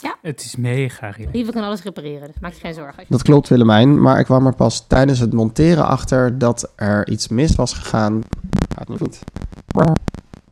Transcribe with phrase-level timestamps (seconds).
[0.00, 0.16] Ja.
[0.22, 1.34] Het is mega relaxed.
[1.34, 3.04] Lieve kan alles repareren, dus maak je geen zorgen.
[3.08, 4.00] Dat klopt, Willemijn.
[4.00, 8.22] Maar ik kwam er pas tijdens het monteren achter dat er iets mis was gegaan.
[8.76, 9.18] Gaat niet goed.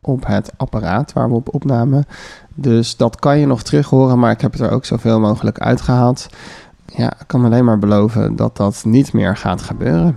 [0.01, 2.05] Op het apparaat waar we op opnamen.
[2.55, 5.59] Dus dat kan je nog terug horen, maar ik heb het er ook zoveel mogelijk
[5.59, 6.29] uitgehaald.
[6.87, 10.17] Ja, ik kan alleen maar beloven dat dat niet meer gaat gebeuren.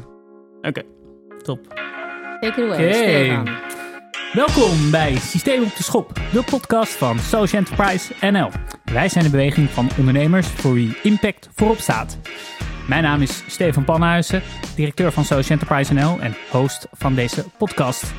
[0.61, 0.81] Oké,
[1.41, 1.59] top.
[2.39, 3.51] Take it away, Oké.
[4.33, 8.49] Welkom bij Systeem op de Schop, de podcast van Social Enterprise NL.
[8.83, 12.17] Wij zijn de beweging van ondernemers voor wie impact voorop staat.
[12.87, 14.41] Mijn naam is Stefan Panhuizen,
[14.75, 18.13] directeur van Social Enterprise NL en host van deze podcast.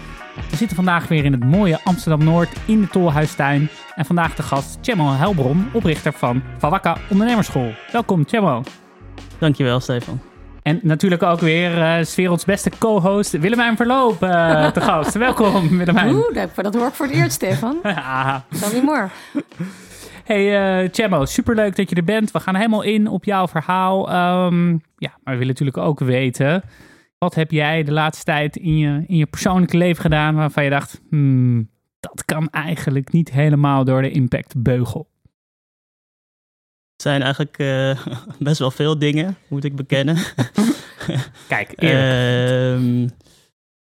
[0.50, 3.68] We zitten vandaag weer in het mooie Amsterdam-Noord in de Tolhuistuin.
[3.94, 7.72] En vandaag de gast Chemo Helbron, oprichter van Vawakka Ondernemersschool.
[7.92, 8.62] Welkom Chemo.
[9.38, 10.31] Dankjewel, Stefan.
[10.62, 15.14] En natuurlijk ook weer eh 's werelds beste co-host Willemijn Verloop eh, te gast.
[15.14, 16.14] Welkom Willemijn.
[16.14, 17.78] Oeh, dat, hoor ik voor het eerst, Stefan.
[17.82, 19.08] Me more.
[20.24, 22.30] Hey uh, Chemo, superleuk dat je er bent.
[22.30, 24.10] We gaan helemaal in op jouw verhaal.
[24.10, 26.62] Ehm, ja, maar we willen natuurlijk ook weten...
[27.18, 30.34] wat heb jij de laatste tijd in je, in je persoonlijke leven gedaan...
[30.34, 35.11] waarvan je dacht, hmm, dat kan eigenlijk niet helemaal door de impactbeugel.
[37.02, 38.06] Zijn eigenlijk eh,
[38.48, 40.16] best wel veel dingen, moet ik bekennen.
[41.48, 41.72] Kijk.
[41.72, 43.02] Ehm,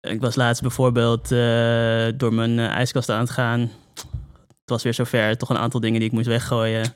[0.00, 3.60] ik was laatst bijvoorbeeld eh, door mijn eh, ijskast aan het gaan.
[3.60, 6.94] Het was weer zover, toch een aantal dingen die ik moest weggooien.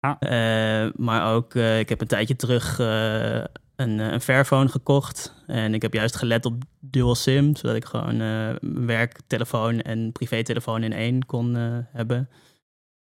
[0.00, 0.90] Ah.
[0.96, 5.34] Maar ook, ik heb een tijdje terug een, een Fairphone gekocht.
[5.46, 10.82] En ik heb juist gelet op dual SIM, zodat ik gewoon eh, werktelefoon en privételefoon
[10.82, 11.54] in één kon
[11.92, 12.28] hebben.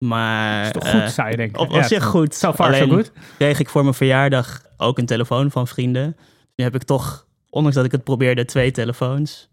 [0.08, 1.58] Maar is toch eh, goed, zou je denken.
[1.60, 2.34] op, op Ja, zich goed.
[2.34, 3.12] So far, so Alleen good.
[3.38, 6.16] kreeg ik voor mijn verjaardag ook een telefoon van vrienden.
[6.56, 9.48] Nu heb ik toch, ondanks dat ik het probeerde, twee telefoons.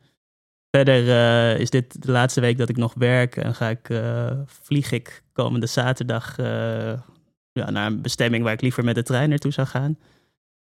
[0.72, 4.32] Verder eh, is dit de laatste week dat ik nog werk en ga ik, eh,
[4.46, 6.94] vlieg ik komende zaterdag eh,
[7.52, 9.98] ja, naar een bestemming waar ik liever met de trein naartoe zou gaan.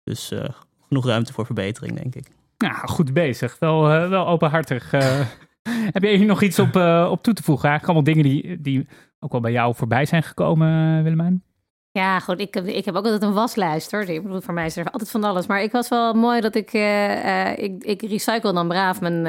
[0.04, 0.44] Dus eh,
[0.88, 2.28] genoeg ruimte voor verbetering, denk ik.
[2.58, 3.60] Ja, goed bezig.
[3.60, 4.94] Wel, eh, wel openhartig.
[4.94, 5.20] Eh,
[5.96, 7.70] heb jij hier nog iets op, eh, op toe te voegen?
[7.70, 8.88] Eigenlijk allemaal dingen die, die
[9.24, 11.44] ook wel bij jou voorbij zijn gekomen, eh, Willemijn?
[11.92, 14.02] Ja, goed, ik, heb- ik heb ook altijd een waslijst hoor.
[14.02, 15.48] Ik bedoel, voor mij is er altijd van alles.
[15.48, 16.74] Maar ik was wel mooi dat ik...
[16.74, 19.22] eh, eh, ik, ik recycle dan braaf mijn,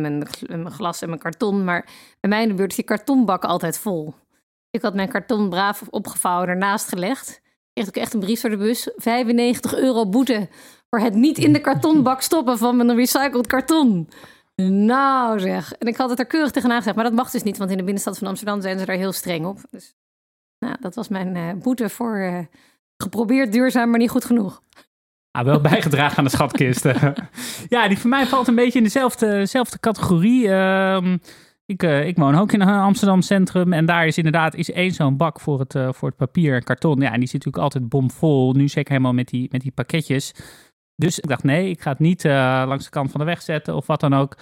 [0.00, 1.64] mijn, gl- mijn glas en mijn karton.
[1.64, 1.88] Maar
[2.20, 4.14] bij mij in de buurt is die kartonbak altijd vol.
[4.70, 7.40] Ik had mijn karton braaf opgevouwen ernaast gelegd.
[7.72, 8.90] Kreeg ik echt een brief voor de bus.
[8.96, 10.48] 95 euro boete
[10.90, 14.08] voor het niet in de kartonbak stoppen van mijn recycled karton.
[14.62, 15.72] Nou zeg.
[15.72, 16.96] En ik had het er keurig tegenaan gezegd.
[16.96, 19.12] Maar dat mag dus niet, want in de binnenstad van Amsterdam zijn ze daar heel
[19.12, 19.58] streng op.
[19.70, 19.94] Dus
[20.58, 22.38] nou, dat was mijn eh, boete voor eh,
[22.96, 24.62] geprobeerd duurzaam, maar niet goed genoeg.
[25.30, 26.84] Ah, wel bijgedragen aan de schatkist.
[26.84, 27.02] eh.
[27.68, 30.48] ja, die van mij valt een beetje in dezelfde, dezelfde categorie.
[30.48, 31.16] Ehm,
[31.66, 33.72] ik, eh, ik woon ook in een Amsterdam centrum.
[33.72, 36.64] En daar is inderdaad is één zo'n bak voor het, eh, voor het papier en
[36.64, 37.00] karton.
[37.00, 38.52] Ja, en die zit natuurlijk altijd bomvol.
[38.52, 40.32] Nu zeker helemaal met die, met die pakketjes.
[40.96, 43.42] Dus ik dacht, nee, ik ga het niet eh, langs de kant van de weg
[43.42, 44.32] zetten of wat dan ook.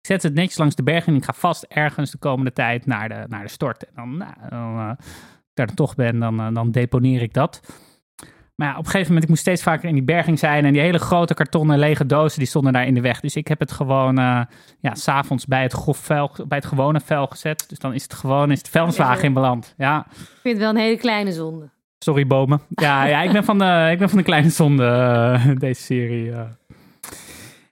[0.00, 2.86] Ik zet het netjes langs de berg en ik ga vast ergens de komende tijd
[2.86, 3.84] naar de, naar de stort.
[3.84, 4.98] En dan, nou, dan, eh, als
[5.50, 7.60] ik daar dan toch ben, dan, eh, dan deponeer ik dat.
[8.54, 10.64] Maar ja, op een gegeven moment, ik moest steeds vaker in die berging zijn.
[10.64, 13.20] En die hele grote kartonnen lege dozen, die stonden daar in de weg.
[13.20, 14.40] Dus ik heb het gewoon, eh
[14.80, 17.68] ja, s'avonds bij het grof vuil, bij het gewone vuil gezet.
[17.68, 19.74] Dus dan is het gewoon, is het vuilniswagen in beland.
[19.76, 21.70] Ja, Ik vind het wel een hele kleine zonde.
[22.04, 22.60] Sorry bomen.
[22.68, 26.32] Ja, ja ik, ben van de, ik ben van de kleine zonde, eh, deze serie.
[26.32, 26.40] eh.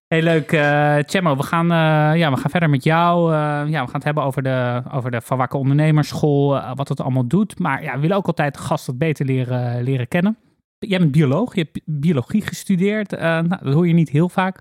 [0.09, 1.37] Heel leuk, eh Chemo.
[1.37, 3.33] We gaan, eh, ja, we gaan verder met jou.
[3.33, 6.89] Eh, ja, we gaan het hebben over de, over de Van Wakker Ondernemersschool, eh, wat
[6.89, 7.59] het allemaal doet.
[7.59, 10.37] Maar ja, we willen ook altijd de gast wat beter leren, leren kennen.
[10.79, 13.13] Jij bent bioloog, je hebt biologie gestudeerd.
[13.13, 14.61] Eh, nou, dat hoor je niet heel vaak.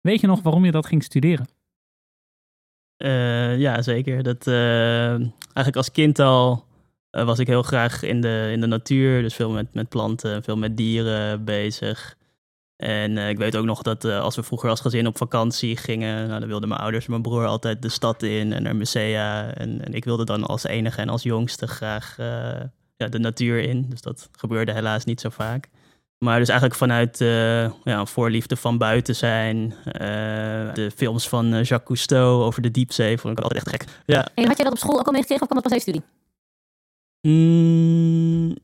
[0.00, 1.46] Weet je nog waarom je dat ging studeren?
[2.96, 4.22] Eh, ja, zeker.
[4.22, 6.64] Dat, eh, eigenlijk als kind al
[7.10, 9.22] eh, was ik heel graag in de, in de natuur.
[9.22, 12.16] Dus veel met, met planten, veel met dieren bezig.
[12.76, 15.76] En eh, ik weet ook nog dat eh, als we vroeger als gezin op vakantie
[15.76, 18.76] gingen, nou, dan wilden mijn ouders en mijn broer altijd de stad in en naar
[18.76, 19.54] musea.
[19.54, 22.14] En, en ik wilde dan als enige en als jongste graag
[22.96, 23.86] ja, de natuur in.
[23.88, 25.68] Dus dat gebeurde helaas niet zo vaak.
[26.18, 27.18] Maar dus eigenlijk vanuit
[27.84, 29.74] ja, voorliefde van buiten zijn.
[30.74, 33.90] de films van Jacques Cousteau over de diepzee vond ik altijd echt gek.
[34.06, 34.28] Ja.
[34.34, 36.02] En had jij dat op school ook al meegekregen of kwam dat pas uit studie?
[37.22, 38.54] Mm,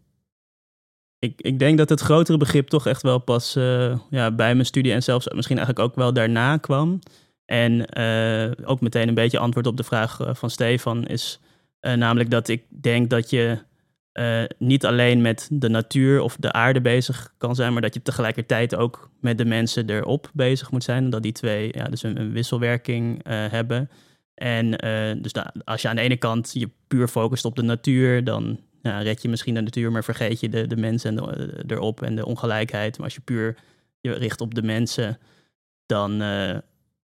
[1.24, 4.66] ik, ik denk dat het grotere begrip toch echt wel pas eh, ja, bij mijn
[4.66, 6.98] studie en zelfs misschien eigenlijk ook wel daarna kwam.
[7.44, 11.40] En eh, ook meteen een beetje antwoord op de vraag eh, van Stefan is
[11.80, 13.58] namelijk dat ik denk dat je
[14.58, 18.74] niet alleen met de natuur of de aarde bezig kan zijn, maar dat je tegelijkertijd
[18.74, 21.10] ook met de mensen erop bezig moet zijn.
[21.10, 23.90] Dat die twee ja, dus een, een wisselwerking hebben.
[24.34, 27.62] En eh, dus da- als je aan de ene kant je puur focust op de
[27.62, 31.16] natuur, dan ja, red je misschien de natuur, maar vergeet je de, de mensen en
[31.16, 32.96] de, erop en de ongelijkheid.
[32.96, 33.56] Maar als je puur
[34.00, 35.18] je richt op de mensen,
[35.86, 36.56] dan, uh,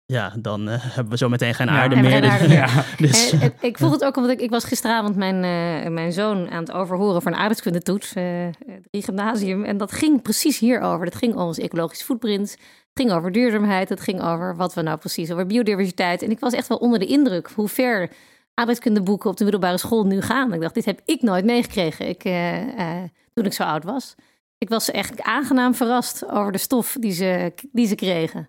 [0.04, 2.10] ja, dan uh, hebben we zo meteen geen aarde meer.
[2.10, 2.56] Geen aarde meer.
[2.56, 2.84] Ja.
[2.96, 3.32] dus.
[3.32, 6.50] en, en, ik voel het ook omdat ik, ik was gisteravond mijn, uh, mijn zoon
[6.50, 8.12] aan het overhoren voor een aardrijkskundetoets,
[8.90, 9.64] drie gymnasium.
[9.64, 11.04] En dat ging precies hierover.
[11.04, 12.56] Dat ging over ons ecologisch footprint.
[12.94, 13.88] Het ging over duurzaamheid.
[13.88, 16.22] Het ging over wat we nou precies, over biodiversiteit.
[16.22, 18.10] En ik was echt wel onder de indruk hoe ver
[18.54, 20.52] aardrijkskundeboeken op de middelbare school nu gaan.
[20.52, 22.22] Ik dacht, dit heb ik nooit meegekregen ik,
[23.32, 24.14] toen ik zo oud was.
[24.58, 28.48] Ik was echt aangenaam verrast over de stof die ze, die ze kregen.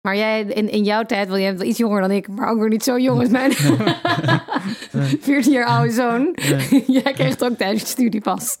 [0.00, 2.50] Maar jij, in, in jouw tijd, wel, je bent wel iets jonger dan ik, maar
[2.50, 3.52] ook weer niet zo jong als mijn
[5.20, 6.36] 14 jaar oude zoon.
[6.86, 8.58] jij kreeg het ook tijdens je studie pas.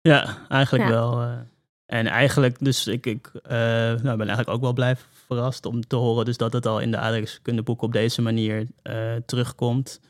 [0.00, 1.20] Ja, eigenlijk wel.
[1.20, 1.51] Eh.
[1.86, 4.96] En eigenlijk, dus ik, ik uh, nou, ben eigenlijk ook wel blij
[5.26, 9.14] verrast om te horen dus dat het al in de aardrijkskundeboek op deze manier uh,
[9.26, 10.00] terugkomt.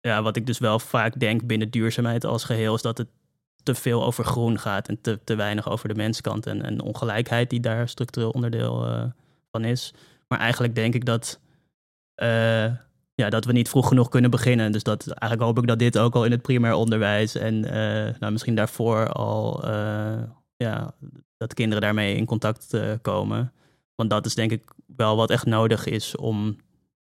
[0.00, 3.08] Ja, wat ik dus wel vaak denk binnen duurzaamheid als geheel, is dat het
[3.62, 7.50] te veel over groen gaat en te, te weinig over de menskant en, en ongelijkheid
[7.50, 9.04] die daar structureel onderdeel uh,
[9.50, 9.94] van is.
[10.28, 11.40] Maar eigenlijk denk ik dat,
[13.14, 14.72] ja, dat we niet vroeg genoeg kunnen beginnen.
[14.72, 17.60] Dus dat, eigenlijk hoop ik dat dit ook al in het primair onderwijs en
[18.20, 19.64] nou, misschien daarvoor al,
[20.64, 20.94] ja,
[21.36, 23.52] dat kinderen daarmee in contact komen.
[23.94, 24.64] Want dat is denk ik
[24.96, 26.56] wel wat echt nodig is om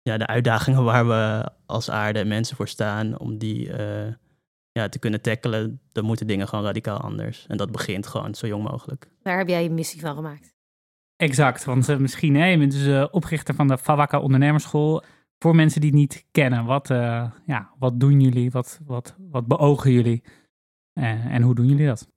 [0.02, 3.72] ja, de uitdagingen waar we als aarde en mensen voor staan, om die
[4.80, 7.46] ja, te kunnen tackelen, dan moeten dingen gewoon radicaal anders.
[7.48, 9.10] En dat begint gewoon zo jong mogelijk.
[9.22, 10.54] Daar heb jij je missie van gemaakt.
[11.16, 15.04] Exact, want uh, misschien, hè, je bent dus uh, oprichter van de Fawaka Ondernemerschool.
[15.40, 18.52] Voor mensen die het niet kennen, wat, uh, ja, wat doen jullie?
[18.52, 20.24] Wat, wat, wat beogen jullie?
[20.94, 22.12] en hoe doen jullie dat?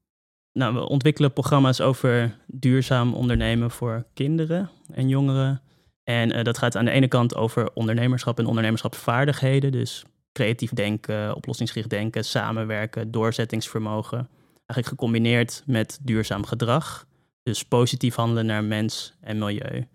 [0.52, 5.62] Nou, we ontwikkelen programma's over duurzaam ondernemen voor kinderen en jongeren.
[6.04, 9.72] En dat gaat aan de ene kant over ondernemerschap en ondernemerschapsvaardigheden.
[9.72, 14.28] Dus creatief denken, oplossingsgericht denken, samenwerken, doorzettingsvermogen.
[14.66, 17.06] Eigenlijk gecombineerd met duurzaam gedrag.
[17.42, 19.86] Dus positief handelen naar mens en milieu.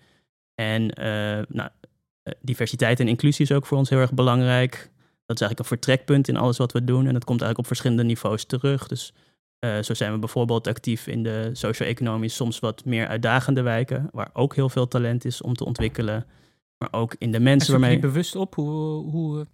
[0.56, 1.06] En uh,
[1.48, 1.70] nou,
[2.24, 4.72] eh, diversiteit en inclusie is ook voor ons heel erg belangrijk.
[5.26, 7.08] Dat is eigenlijk een vertrekpunt in alles wat we doen.
[7.08, 8.88] En dat komt eigenlijk op verschillende niveaus terug.
[8.88, 9.14] Dus
[9.64, 14.30] uh, zo zijn we bijvoorbeeld actief in de socio-economisch soms wat meer uitdagende wijken, waar
[14.34, 16.26] ook heel veel talent is om te ontwikkelen.
[16.78, 17.92] Maar ook in de mensen waarmee.
[17.92, 19.46] je bewust op hoe, hoe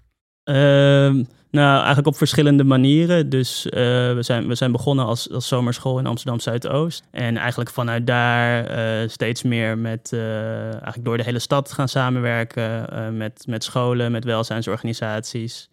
[0.50, 3.30] Ehm, nou, eigenlijk op verschillende manieren.
[3.30, 3.72] Dus uh,
[4.14, 7.04] we, zijn, we zijn begonnen als, als zomerschool in Amsterdam Zuidoost.
[7.12, 13.18] En eigenlijk vanuit daar uh, steeds meer met eigenlijk door de hele stad gaan samenwerken.
[13.18, 15.70] met, met scholen, met welzijnsorganisaties.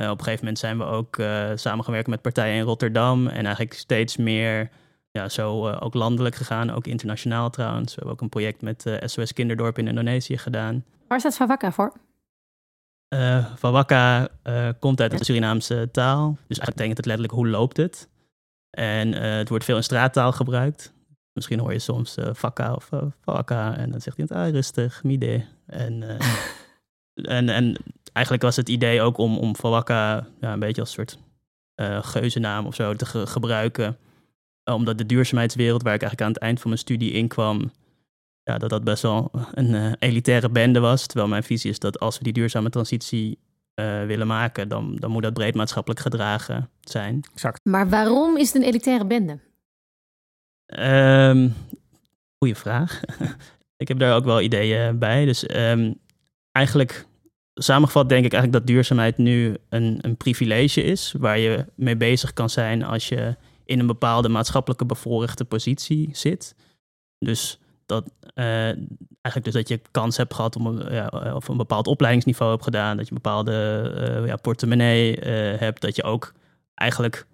[0.00, 1.16] Op een gegeven moment zijn we ook
[1.54, 3.26] samengewerkt met partijen in Rotterdam.
[3.26, 4.70] En eigenlijk steeds meer
[5.10, 7.88] ja, zo ook landelijk gegaan, ook internationaal trouwens.
[7.88, 10.84] We hebben ook een project met SOS Kinderdorp in Indonesië gedaan.
[11.08, 11.92] Waar staat Favaka voor?
[13.14, 16.28] Uh, uh, komt uit de Surinaamse taal.
[16.28, 18.08] Dus eigenlijk betekent het letterlijk hoe loopt het.
[18.70, 20.92] En uh, het wordt veel in straattaal gebruikt.
[21.32, 22.88] Misschien hoor je soms Vakka of
[23.24, 23.76] Wawaka.
[23.76, 25.44] En dan zegt hij het ah, rustig, mide.
[25.66, 26.18] En,
[27.14, 27.76] en, en
[28.12, 31.18] eigenlijk was het idee ook om, om Wawaka ja, een beetje als een soort
[32.04, 33.98] geuzennaam of zo te ge gebruiken.
[34.64, 37.70] Omdat de duurzaamheidswereld, waar ik eigenlijk aan het eind van mijn studie in kwam,
[38.42, 41.06] ja, dat dat best wel een uh, elitaire bende was.
[41.06, 43.38] Terwijl mijn visie is dat als we die duurzame transitie
[43.74, 47.20] uh, willen maken, dan, dan moet dat breed maatschappelijk gedragen zijn.
[47.32, 47.60] Exact.
[47.64, 49.38] Maar waarom is het een elitaire bende?
[50.66, 51.54] Um,
[52.38, 53.00] goeie vraag.
[53.82, 55.24] ik heb daar ook wel ideeën bij.
[55.24, 55.98] Dus um,
[56.52, 57.06] eigenlijk
[57.54, 62.32] samengevat denk ik eigenlijk dat duurzaamheid nu een, een privilege is, waar je mee bezig
[62.32, 66.54] kan zijn als je in een bepaalde maatschappelijke bevoorrechte positie zit.
[67.18, 71.56] Dus dat uh, eigenlijk dus dat je kans hebt gehad om een, ja, of een
[71.56, 76.02] bepaald opleidingsniveau hebt gedaan, dat je een bepaalde uh, ja, portemonnee uh, hebt, dat je
[76.02, 76.32] ook
[76.74, 77.26] eigenlijk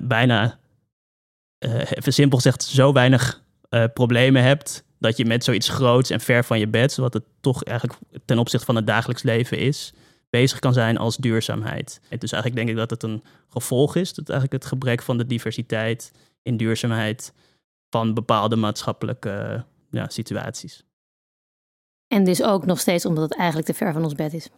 [0.00, 0.58] bijna,
[1.58, 3.42] even simpel gezegd, zo weinig
[3.92, 7.62] problemen hebt dat je met zoiets groots en ver van je bed, wat het toch
[7.62, 9.92] eigenlijk ten opzichte van het dagelijks leven is,
[10.30, 12.00] bezig kan zijn als duurzaamheid.
[12.08, 15.18] En dus eigenlijk denk ik dat het een gevolg is, dat eigenlijk het gebrek van
[15.18, 17.32] de diversiteit in duurzaamheid
[17.90, 20.84] van bepaalde maatschappelijke ja, situaties.
[22.06, 24.48] En dus ook nog steeds omdat het eigenlijk te ver van ons bed is.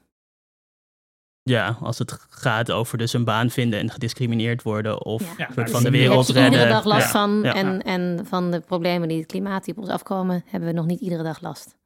[1.49, 5.49] Ja, als het gaat over dus een baan vinden en gediscrimineerd worden of ja.
[5.55, 6.53] van de wereld redden.
[6.53, 9.91] iedere dag last van en, en van de problemen die het klimaat die op ons
[9.91, 11.77] afkomen, hebben we nog niet iedere dag last.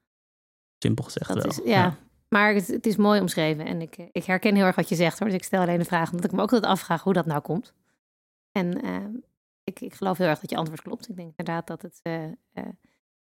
[0.79, 1.47] Simpel gezegd Dat wel.
[1.47, 1.97] Is, ja.
[2.29, 5.19] maar het, het, is mooi omschreven en ik, ik herken heel erg wat je zegt
[5.19, 5.29] hoor.
[5.29, 7.41] Dus ik stel alleen de vraag omdat ik me ook altijd afvraag hoe dat nou
[7.41, 7.73] komt.
[8.53, 8.97] En uh,
[9.65, 11.09] ik, ik geloof heel erg dat je antwoord klopt.
[11.09, 12.65] Ik denk inderdaad dat het, uh, uh,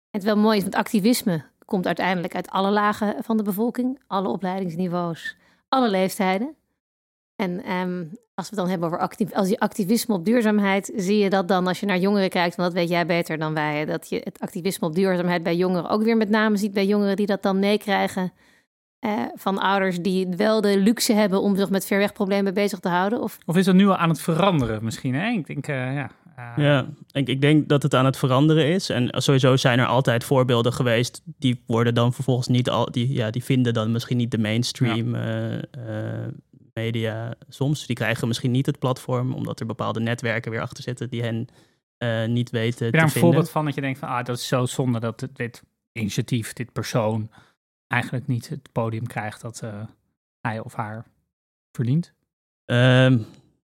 [0.09, 4.27] het wel mooi is, want activisme komt uiteindelijk uit alle lagen van de bevolking, alle
[4.27, 5.37] opleidingsniveaus,
[5.69, 6.55] alle leeftijden.
[7.35, 11.17] En ehm, als we het dan hebben over actief, als je activisme op duurzaamheid, zie
[11.17, 13.85] je dat dan als je naar jongeren kijkt, want dat weet jij beter dan wij,
[13.85, 17.15] dat je het activisme op duurzaamheid bij jongeren ook weer met name ziet bij jongeren
[17.15, 18.31] die dat dan meekrijgen
[18.99, 23.21] eh, van ouders die wel de luxe hebben om zich met verwegproblemen bezig te houden?
[23.21, 25.15] Of Of is dat nu al aan het veranderen misschien?
[25.15, 26.09] Ik denk, eh, ja.
[26.55, 28.89] Ja, ik, ik denk dat het aan het veranderen is.
[28.89, 31.21] En sowieso zijn er altijd voorbeelden geweest.
[31.25, 32.91] Die worden dan vervolgens niet al.
[32.91, 36.27] Die, ja, die vinden dan misschien niet de mainstream eh, eh,
[36.73, 37.85] media soms.
[37.85, 41.47] Die krijgen misschien niet het platform, omdat er bepaalde netwerken weer achter zitten die hen
[41.97, 43.21] eh, niet weten Heb je te daar een vinden.
[43.21, 46.71] voorbeeld van dat je denkt van, ah, dat is zo zonde dat dit initiatief, dit
[46.71, 47.29] persoon
[47.87, 49.63] eigenlijk niet het podium krijgt dat
[50.41, 51.05] hij of haar
[51.71, 52.13] verdient?
[52.65, 53.19] Ehm,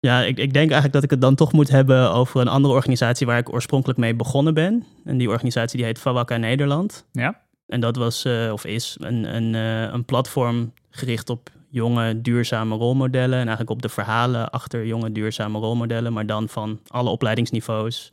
[0.01, 2.73] ja, ik, ik denk eigenlijk dat ik het dan toch moet hebben over een andere
[2.73, 4.85] organisatie waar ik oorspronkelijk mee begonnen ben.
[5.03, 7.05] En die organisatie die heet Fawaka Nederland.
[7.11, 7.41] Ja?
[7.67, 12.75] En dat was, eh, of is, een, een, eh, een platform gericht op jonge, duurzame
[12.75, 13.33] rolmodellen.
[13.39, 16.13] En eigenlijk op de verhalen achter jonge, duurzame rolmodellen.
[16.13, 18.11] Maar dan van alle opleidingsniveaus,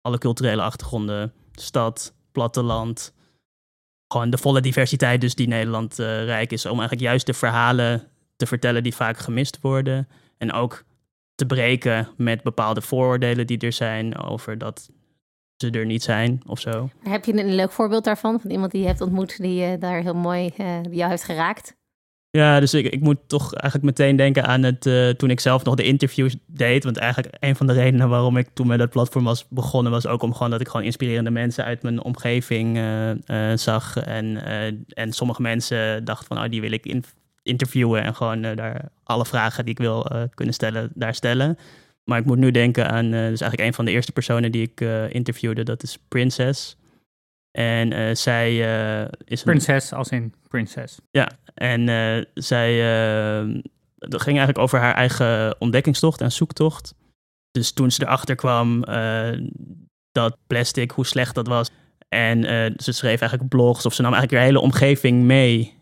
[0.00, 3.12] alle culturele achtergronden, stad, platteland.
[4.12, 6.64] Gewoon de volle diversiteit dus die Nederland eh, rijk is.
[6.66, 10.08] Om eigenlijk juist de verhalen te vertellen die vaak gemist worden.
[10.38, 10.84] En ook
[11.38, 14.90] te breken met bepaalde vooroordelen die er zijn over dat
[15.56, 16.90] ze er niet zijn of zo.
[17.02, 18.40] heb je een leuk voorbeeld daarvan?
[18.40, 20.50] Van iemand die je hebt ontmoet die eh, daar heel mooi
[20.82, 21.76] die jou heeft geraakt?
[22.30, 25.64] Ja, dus ik, ik moet toch eigenlijk meteen denken aan het eh, toen ik zelf
[25.64, 26.84] nog de interviews deed.
[26.84, 30.06] Want eigenlijk een van de redenen waarom ik toen met dat platform was begonnen, was
[30.06, 32.78] ook om gewoon dat ik gewoon inspirerende mensen uit mijn omgeving
[33.54, 33.96] zag.
[33.96, 34.44] En,
[34.88, 37.04] en sommige mensen dachten van, oh, die wil ik in-
[37.48, 41.58] interviewen en gewoon eh, daar alle vragen die ik wil eh, kunnen stellen, daar stellen.
[42.04, 44.62] Maar ik moet nu denken aan, eh, dus eigenlijk een van de eerste personen die
[44.62, 44.80] ik
[45.12, 46.76] interviewde, dat is Princess.
[47.50, 50.98] En zij eh, is een Prinses als in prinses.
[51.10, 51.86] ja, en
[52.34, 52.78] zij
[53.94, 56.94] dat ging eigenlijk over haar eigen ontdekkingstocht en zoektocht.
[57.50, 58.84] Dus toen ze erachter kwam
[60.12, 61.70] dat plastic, hoe slecht dat was.
[62.08, 62.42] En
[62.76, 65.77] ze schreef eigenlijk blogs, of ze nam eigenlijk haar hele omgeving mee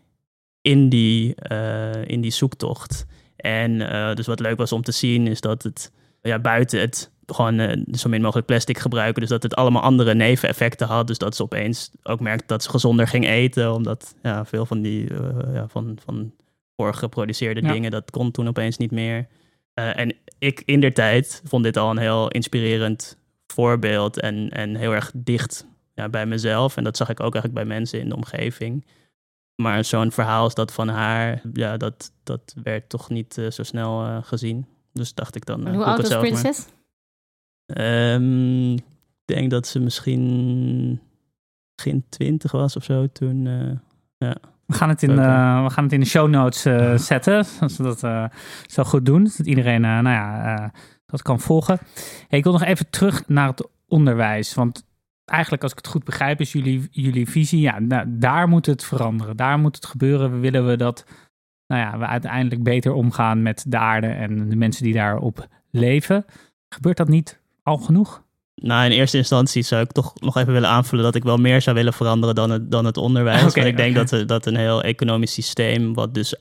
[0.67, 3.05] in die, eh, in die zoektocht.
[3.35, 7.11] En eh, dus wat leuk was om te zien, is dat het ja, buiten het
[7.25, 9.21] gewoon eh, zo min mogelijk plastic gebruiken.
[9.21, 11.07] Dus dat het allemaal andere neveneffecten had.
[11.07, 13.73] Dus dat ze opeens ook merkte dat ze gezonder ging eten.
[13.73, 15.13] Omdat ja, veel van die
[15.53, 16.31] ja, van, van
[16.75, 17.71] voorgeproduceerde Ja.
[17.71, 19.27] dingen, dat kon toen opeens niet meer.
[19.73, 24.19] En ik in der tijd vond dit al een heel inspirerend voorbeeld.
[24.19, 26.77] En, en heel erg dicht ja, bij mezelf.
[26.77, 28.85] En dat zag ik ook eigenlijk bij mensen in de omgeving.
[29.61, 33.63] Maar zo'n verhaal als dat van haar, ja, dat, dat werd toch niet eh, zo
[33.63, 34.65] snel eh, gezien.
[34.93, 35.67] Dus dacht ik dan.
[35.67, 36.07] eh, hoe oud was.
[36.41, 36.67] Princess?
[37.65, 38.83] Ehm, ik
[39.25, 41.01] denk dat ze misschien
[41.75, 43.47] begin twintig was of zo toen.
[44.17, 44.31] eh,
[44.65, 47.77] We gaan het in, eh, we gaan het in de show notes eh, zetten, als
[47.77, 48.25] we dat eh,
[48.65, 49.27] zo goed doen.
[49.27, 50.69] Zodat iedereen nou ja, eh,
[51.05, 51.77] dat kan volgen.
[52.27, 54.53] Hey, ik wil nog even terug naar het onderwijs.
[54.53, 54.85] Want
[55.29, 58.83] eigenlijk, als ik het goed begrijp, is jullie, jullie visie, ja, nou, daar moet het
[58.83, 59.37] veranderen.
[59.37, 60.39] Daar moet het gebeuren.
[60.39, 61.05] Willen we dat
[61.67, 66.25] nou ja, we uiteindelijk beter omgaan met de aarde en de mensen die daarop leven.
[66.69, 68.25] Gebeurt dat niet al genoeg?
[68.61, 71.61] nou, in eerste instantie zou ik toch nog even willen aanvullen dat ik wel meer
[71.61, 73.41] zou willen veranderen dan het, dan het onderwijs.
[73.41, 76.35] Want ik denk dat, eh, dat een heel economisch systeem, wat dus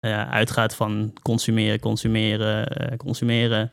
[0.00, 3.70] eh, uitgaat van consumeren, consumeren, eh, consumeren,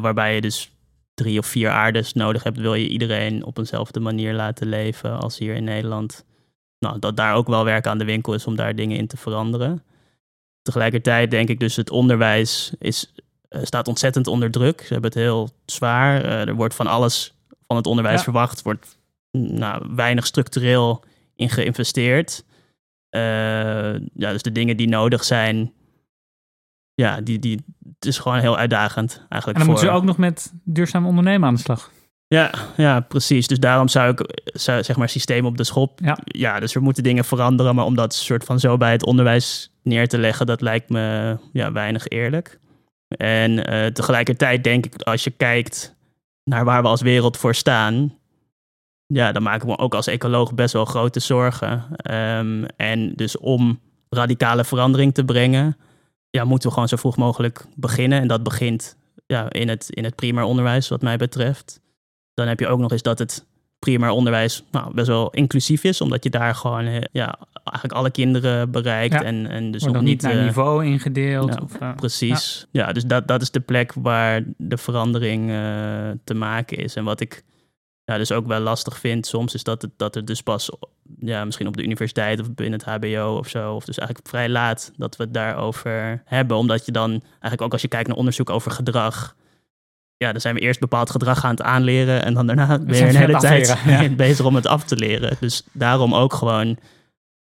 [0.00, 0.70] waarbij je dus
[1.18, 5.38] drie of vier aardes nodig hebt, wil je iedereen op eenzelfde manier laten leven als
[5.38, 6.24] hier in Nederland.
[6.78, 9.16] Nou, dat daar ook wel werk aan de winkel is om daar dingen in te
[9.16, 9.82] veranderen.
[10.62, 13.12] Tegelijkertijd denk ik dus het onderwijs is,
[13.48, 14.80] eh, staat ontzettend onder druk.
[14.80, 16.24] Ze hebben het heel zwaar.
[16.24, 17.34] Eh, er wordt van alles
[17.66, 18.22] van het onderwijs Ja.
[18.22, 18.62] verwacht.
[18.62, 18.98] wordt
[19.30, 21.04] mm, nou, weinig structureel
[21.36, 22.44] in geïnvesteerd.
[23.08, 23.20] Eh,
[24.14, 25.72] ja, dus de dingen die nodig zijn,
[27.00, 27.64] ja, die, die,
[27.94, 29.58] het is gewoon heel uitdagend En eigenlijk.
[29.58, 29.74] dan voor...
[29.74, 31.90] moeten ze ook nog met duurzaam ondernemen aan de slag.
[32.28, 33.46] Ja, ja, precies.
[33.46, 36.00] Dus daarom zou ik zou, zeg maar systeem op de schop.
[36.24, 36.60] Ja.
[36.60, 40.08] dus er moeten dingen veranderen, maar om dat soort van zo bij het onderwijs neer
[40.08, 42.58] te leggen, dat lijkt me ja, weinig eerlijk.
[43.08, 45.96] En eh, tegelijkertijd denk ik, als je kijkt
[46.44, 48.14] naar waar we als wereld voor staan,
[49.06, 51.84] ja, dan maak ik me ook als ecoloog best wel grote zorgen.
[51.96, 55.76] Ehm, en dus om radicale verandering te brengen,
[56.30, 58.20] ja, moeten we gewoon zo vroeg mogelijk beginnen.
[58.20, 61.80] En dat begint ja, in, het, in het primair onderwijs, wat mij betreft.
[62.34, 63.46] Dan heb je ook nog eens dat het
[63.78, 68.10] primair onderwijs nou, best wel inclusief is, omdat je daar gewoon eh, ja, eigenlijk alle
[68.10, 69.14] kinderen bereikt.
[69.14, 69.22] Ja.
[69.22, 71.54] En, en dus nog dan niet naar eh, niveau ingedeeld.
[71.54, 72.66] ja, of, eh, Precies.
[72.70, 75.46] Ja, dus dat, dat is de plek waar de verandering
[76.24, 76.94] te maken is.
[76.94, 77.44] En wat ik
[78.08, 80.70] ja, dus ook wel lastig vind soms, is dat het, dat het dus pas
[81.18, 84.48] ja, misschien op de universiteit of binnen het HBO of zo, of dus eigenlijk vrij
[84.48, 86.56] laat dat we het daarover hebben.
[86.56, 89.36] Omdat je dan eigenlijk ook als je kijkt naar onderzoek over gedrag,
[90.16, 93.16] ja, dan zijn we eerst bepaald gedrag aan het aanleren en dan daarna je een
[93.16, 94.08] hele tijd ja.
[94.08, 95.36] bezig om het af te leren.
[95.40, 96.78] Dus daarom ook gewoon,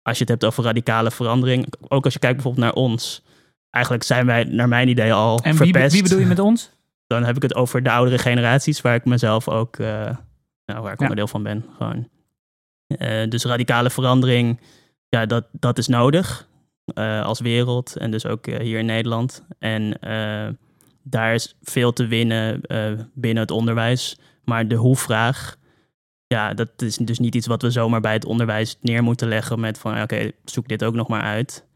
[0.03, 3.23] als je het hebt over radicale verandering, ook als je kijkt bijvoorbeeld naar ons,
[3.71, 5.93] eigenlijk zijn wij naar mijn idee al en verpest.
[5.93, 6.71] Wie, wie bedoel je met ons?
[7.07, 10.11] Dan heb ik het over de oudere generaties, waar ik mezelf ook, uh,
[10.67, 11.05] nou, waar ik ja.
[11.05, 11.65] onderdeel van ben.
[11.77, 12.09] Gewoon.
[12.89, 14.61] Uh, dus radicale verandering,
[15.09, 16.49] ja, dat, dat is nodig
[16.99, 19.47] uh, als wereld en dus ook hier in Nederland.
[19.59, 19.99] En
[21.03, 22.61] daar is veel te winnen
[23.15, 24.19] binnen het onderwijs.
[24.45, 25.57] Maar de hoe-vraag,
[26.27, 29.61] ja, dat is dus niet iets wat we zomaar bij het onderwijs neer moeten leggen
[29.61, 31.67] met van, oké, okay, zoek dit ook nog maar uit.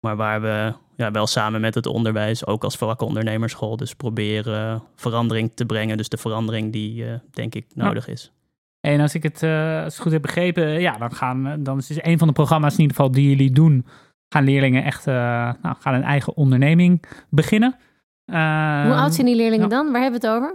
[0.00, 5.52] Maar waar we ja, wel samen met het onderwijs, ook als vakkenondernemerschool, dus proberen verandering
[5.54, 5.96] te brengen.
[5.96, 8.12] Dus de verandering die, denk ik, nodig ja.
[8.12, 8.32] is.
[8.80, 11.86] En als ik het, uh, als het goed heb begrepen, ja, dan, gaan, dan is
[11.86, 13.86] dus een van de programma's in ieder geval die jullie doen,
[14.28, 15.14] gaan leerlingen echt uh,
[15.62, 17.76] nou, gaan een eigen onderneming beginnen.
[18.24, 19.76] Hoe oud zijn die leerlingen ja.
[19.76, 19.92] dan?
[19.92, 20.54] Waar hebben we het over?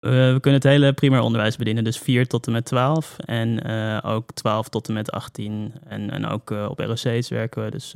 [0.00, 3.70] Uh, we kunnen het hele primair onderwijs bedienen, dus 4 tot en met 12 en
[3.70, 5.72] uh, ook 12 tot en met 18.
[5.86, 7.94] En, en ook uh, op ROC's werken we, dus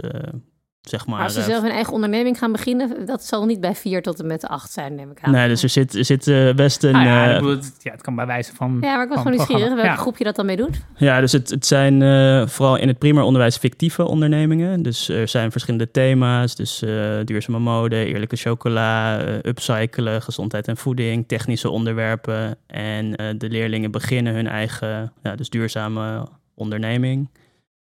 [0.82, 1.22] zeg maar.
[1.22, 4.26] als ze zelf een eigen onderneming gaan beginnen, dat zal niet bij 4 tot en
[4.26, 5.32] met 8 zijn, neem ik aan.
[5.32, 6.94] Nee, dus er zit, er zit best een.
[6.94, 8.78] Ah, ja, bedoel, het, ja, het kan bij wijze van.
[8.80, 9.96] Ja, maar ik was gewoon nieuwsgierig welke ja.
[9.96, 10.80] groep je dat dan mee doet.
[10.96, 14.82] Ja, dus het, het zijn uh, vooral in het primair onderwijs fictieve ondernemingen.
[14.82, 20.76] Dus er zijn verschillende thema's, dus uh, duurzame mode, eerlijke chocola, uh, upcyclen, gezondheid en
[20.76, 22.56] voeding, technische onderwerpen.
[22.66, 27.30] En de leerlingen beginnen hun eigen, ja, dus duurzame onderneming.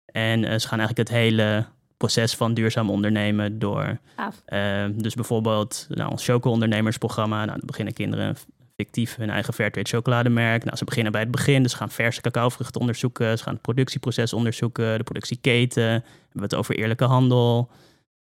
[0.06, 1.66] En ze gaan eigenlijk het hele
[2.00, 4.00] proces van duurzaam ondernemen door.
[4.48, 7.46] Uh, dus bijvoorbeeld nou, ons choco-ondernemersprogramma.
[7.46, 8.36] Nou, dan beginnen kinderen
[8.76, 10.64] fictief hun eigen Fairtrade chocolademerk.
[10.64, 13.38] Nou, ze beginnen bij het begin, dus ze gaan verse cacaovruchten onderzoeken.
[13.38, 15.84] Ze gaan het productieproces onderzoeken, de productieketen.
[15.84, 17.70] We hebben het over eerlijke handel.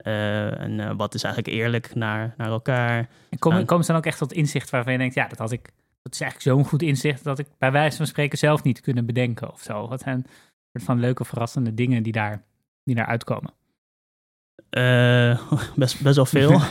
[0.05, 2.97] Uh, en uh, wat is eigenlijk eerlijk naar, naar elkaar.
[3.29, 5.37] En komen, nou, komen ze dan ook echt tot inzicht waarvan je denkt, ja, dat
[5.37, 5.69] had ik.
[6.01, 9.05] Dat is eigenlijk zo'n goed inzicht dat ik bij wijze van spreken zelf niet kunnen
[9.05, 9.87] bedenken of zo.
[9.87, 10.25] Wat zijn
[10.73, 12.43] van leuke, verrassende dingen die daar,
[12.83, 13.53] die daar uitkomen.
[14.77, 15.39] Uh,
[15.75, 16.61] best, best wel veel.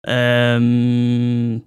[0.00, 1.64] um,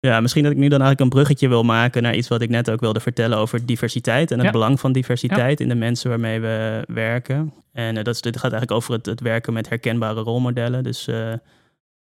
[0.08, 2.48] ja, misschien dat ik nu dan eigenlijk een bruggetje wil maken naar iets wat ik
[2.48, 4.52] net ook wilde vertellen over diversiteit en het ja.
[4.52, 5.64] belang van diversiteit ja.
[5.64, 7.52] in de mensen waarmee we werken.
[7.72, 10.82] En uh, dat is, dit gaat eigenlijk over het, het, werken met herkenbare rolmodellen.
[10.82, 11.34] Dus uh,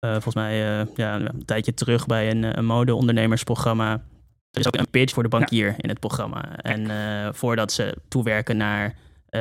[0.00, 3.92] volgens mij ja, een tijdje terug bij een, een modeondernemersprogramma.
[4.50, 5.74] Er is ook een pitch voor de bankier ja.
[5.76, 6.56] in het programma.
[6.56, 6.90] En
[7.34, 8.94] voordat ze toewerken naar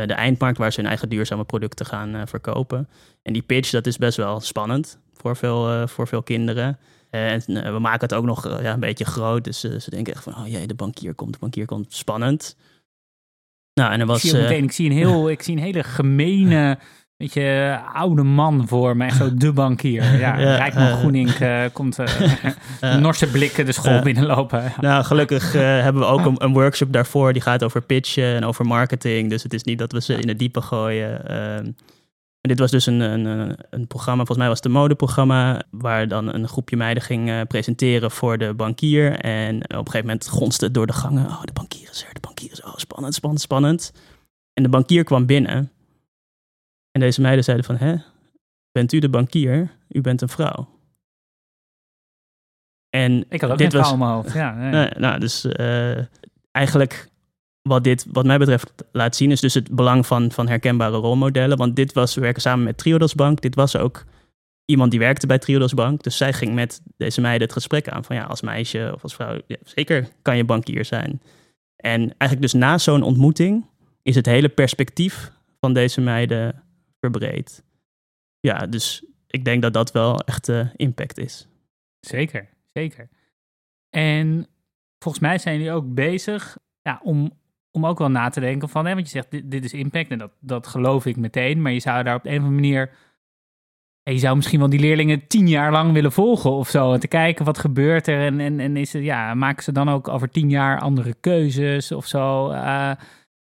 [0.06, 2.90] de eindmarkt waar ze hun eigen duurzame producten gaan uh, verkopen.
[3.22, 6.78] En die pitch, dat is best wel spannend voor veel, uh, voor veel kinderen.
[7.10, 9.44] en we maken het ook nog ja, een beetje groot.
[9.44, 11.94] Dus ze denken echt van, oh jee, de bankier komt, de bankier komt.
[11.94, 12.56] Spannend.
[13.74, 14.24] Nou, en er was...
[14.24, 16.78] Ik zie, meteen, ik zie een heel, ik zie een hele gemene
[17.18, 20.04] beetje oude man voor mij, zo de bankier.
[20.04, 22.00] Ja, ja Rijkman uh, Groening uh, komt
[22.82, 24.74] uh, Norse blikken de school binnenlopen.
[24.82, 27.34] Nou, gelukkig hebben we ook een, een, workshop daarvoor.
[27.34, 29.30] Die gaat over pitchen en over marketing.
[29.30, 31.28] Dus het is niet dat we ze in het diepe gooien.
[31.28, 31.66] Ehm,
[32.42, 36.08] en dit was dus een, een, een, programma, volgens mij was het een modeprogramma, waar
[36.08, 39.20] dan een groepje meiden ging presenteren voor de bankier.
[39.20, 41.26] En op een gegeven moment gonste het door de gangen.
[41.26, 42.66] Oh, de bankier is er, de bankier is er.
[42.66, 43.92] Oh, spannend, spannend, spannend.
[44.54, 45.72] En de bankier kwam binnen.
[46.96, 47.96] En deze meiden zeiden van, hè,
[48.72, 49.72] bent u de bankier?
[49.90, 50.70] U bent een vrouw.
[52.90, 54.34] En ik had ook dit was, in mijn hoofd.
[54.34, 54.72] Ja, nee.
[54.72, 55.98] nou, nou, dus uh,
[56.52, 57.10] eigenlijk
[57.62, 61.58] wat dit, wat mij betreft, laat zien, is dus het belang van, van herkenbare rolmodellen.
[61.58, 63.42] Want dit was, we werken samen met Triodos Bank.
[63.42, 64.06] Dit was ook
[64.66, 66.04] iemand die werkte bij Triodos Bank.
[66.04, 69.16] Dus zij ging met deze meiden het gesprek aan van ja, als meisje of als
[69.16, 71.22] vrouw, ja, zeker kan je bankier zijn.
[71.76, 73.66] En eigenlijk dus na zo'n ontmoeting
[74.02, 76.65] is het hele perspectief van deze meiden
[77.12, 77.64] verbreed.
[78.40, 81.48] Ja, dus ik denk dat dat wel echt uh, impact is.
[82.00, 83.10] Zeker, zeker.
[83.90, 84.48] En
[85.00, 87.32] volgens mij zijn jullie ook bezig ja, om,
[87.72, 90.10] om ook wel na te denken van, hè, want je zegt dit, dit is impact
[90.10, 92.92] en dat, dat geloof ik meteen, maar je zou daar op een of andere manier,
[94.04, 97.08] je zou misschien wel die leerlingen tien jaar lang willen volgen of zo, en te
[97.08, 100.30] kijken wat gebeurt er en, en, en is het, ja, maken ze dan ook over
[100.30, 102.52] tien jaar andere keuzes of zo.
[102.52, 102.92] Uh,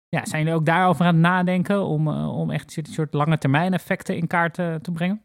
[0.09, 3.37] ja, zijn jullie ook daarover aan het nadenken om, uh, om echt een soort lange
[3.37, 5.21] termijn effecten in kaart te, te brengen?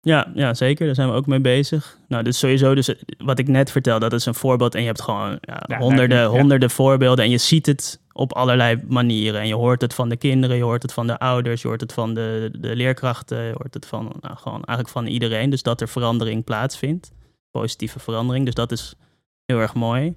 [0.00, 0.86] Ja, ja, zeker.
[0.86, 1.98] Daar zijn we ook mee bezig.
[2.08, 4.74] Nou, dus sowieso, dus wat ik net vertel, dat is een voorbeeld.
[4.74, 6.26] En je hebt gewoon ja, ja, honderden, ja.
[6.26, 7.24] honderden voorbeelden.
[7.24, 9.40] En je ziet het op allerlei manieren.
[9.40, 11.80] En je hoort het van de kinderen, je hoort het van de ouders, je hoort
[11.80, 15.50] het van de, de leerkrachten, je hoort het van nou, gewoon eigenlijk van iedereen.
[15.50, 17.12] Dus dat er verandering plaatsvindt.
[17.50, 18.44] Positieve verandering.
[18.44, 18.94] Dus dat is
[19.44, 20.16] heel erg mooi.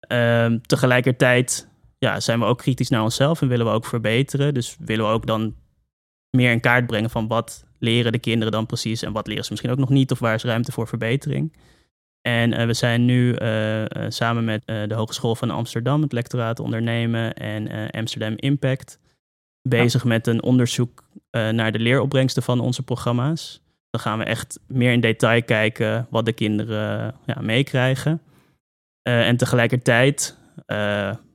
[0.00, 1.67] Ehm, tegelijkertijd
[1.98, 4.54] ja, zijn we ook kritisch naar onszelf en willen we ook verbeteren.
[4.54, 5.54] Dus willen we ook dan
[6.30, 9.50] meer in kaart brengen van wat leren de kinderen dan precies en wat leren ze
[9.50, 11.56] misschien ook nog niet of waar is ruimte voor verbetering.
[12.20, 17.34] En uh, we zijn nu uh, samen met de Hogeschool van Amsterdam, het lectoraat ondernemen
[17.34, 18.98] en Amsterdam Impact
[19.62, 23.62] bezig met een onderzoek naar de leeropbrengsten van onze programma's.
[23.90, 28.22] Dan gaan we echt meer in detail kijken wat de kinderen ja, meekrijgen.
[29.02, 30.38] en tegelijkertijd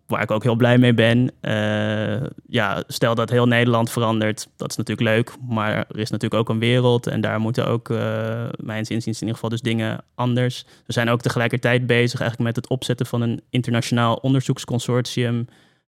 [0.08, 1.32] waar ik ook heel blij mee ben.
[1.42, 6.42] Uh, ja, stel dat heel Nederland verandert, dat is natuurlijk leuk, maar er is natuurlijk
[6.42, 7.98] ook een wereld en daar moeten ook, uh,
[8.56, 10.66] mijn inziens in ieder geval, dus dingen anders.
[10.86, 15.48] We zijn ook tegelijkertijd bezig eigenlijk met het opzetten van een internationaal onderzoeksconsortium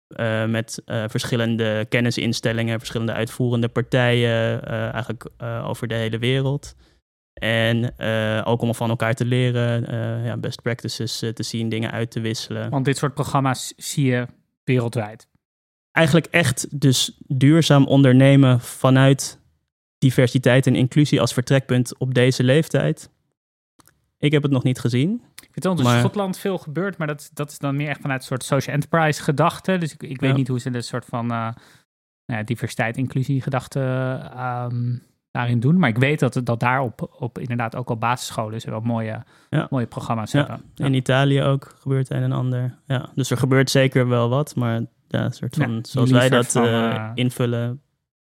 [0.08, 5.26] uh, met verschillende kennisinstellingen, verschillende uitvoerende partijen, eigenlijk
[5.64, 6.74] over de hele wereld.
[7.34, 11.68] En uh, ook om van elkaar te leren, uh, ja, best practices uh, te zien,
[11.68, 12.70] dingen uit te wisselen.
[12.70, 14.26] Want dit soort programma's zie je
[14.64, 15.28] wereldwijd.
[15.90, 19.40] Eigenlijk echt dus duurzaam ondernemen vanuit
[19.98, 23.10] diversiteit en inclusie als vertrekpunt op deze leeftijd.
[24.18, 25.22] Ik heb het nog niet gezien.
[25.34, 28.20] Ik weet wel, in Schotland veel gebeurt, maar dat, dat is dan meer echt vanuit
[28.20, 29.78] een soort social enterprise gedachte.
[29.78, 31.26] Dus ik, ik weet niet hoe ze dit soort van
[32.24, 33.80] ja, diversiteit, inclusie gedachte
[34.70, 35.02] um,
[35.34, 35.78] daarin doen.
[35.78, 39.22] Maar ik weet dat, dat daar op, op inderdaad ook al basisscholen ze wel mooie,
[39.70, 40.62] mooie programma's hebben.
[40.74, 40.84] Ja.
[40.84, 42.78] In Italië ook gebeurt een en ander.
[42.86, 46.66] Ja, dus er gebeurt zeker wel wat, maar ja, soort van, zoals wij dat van,
[46.66, 47.80] uh, invullen,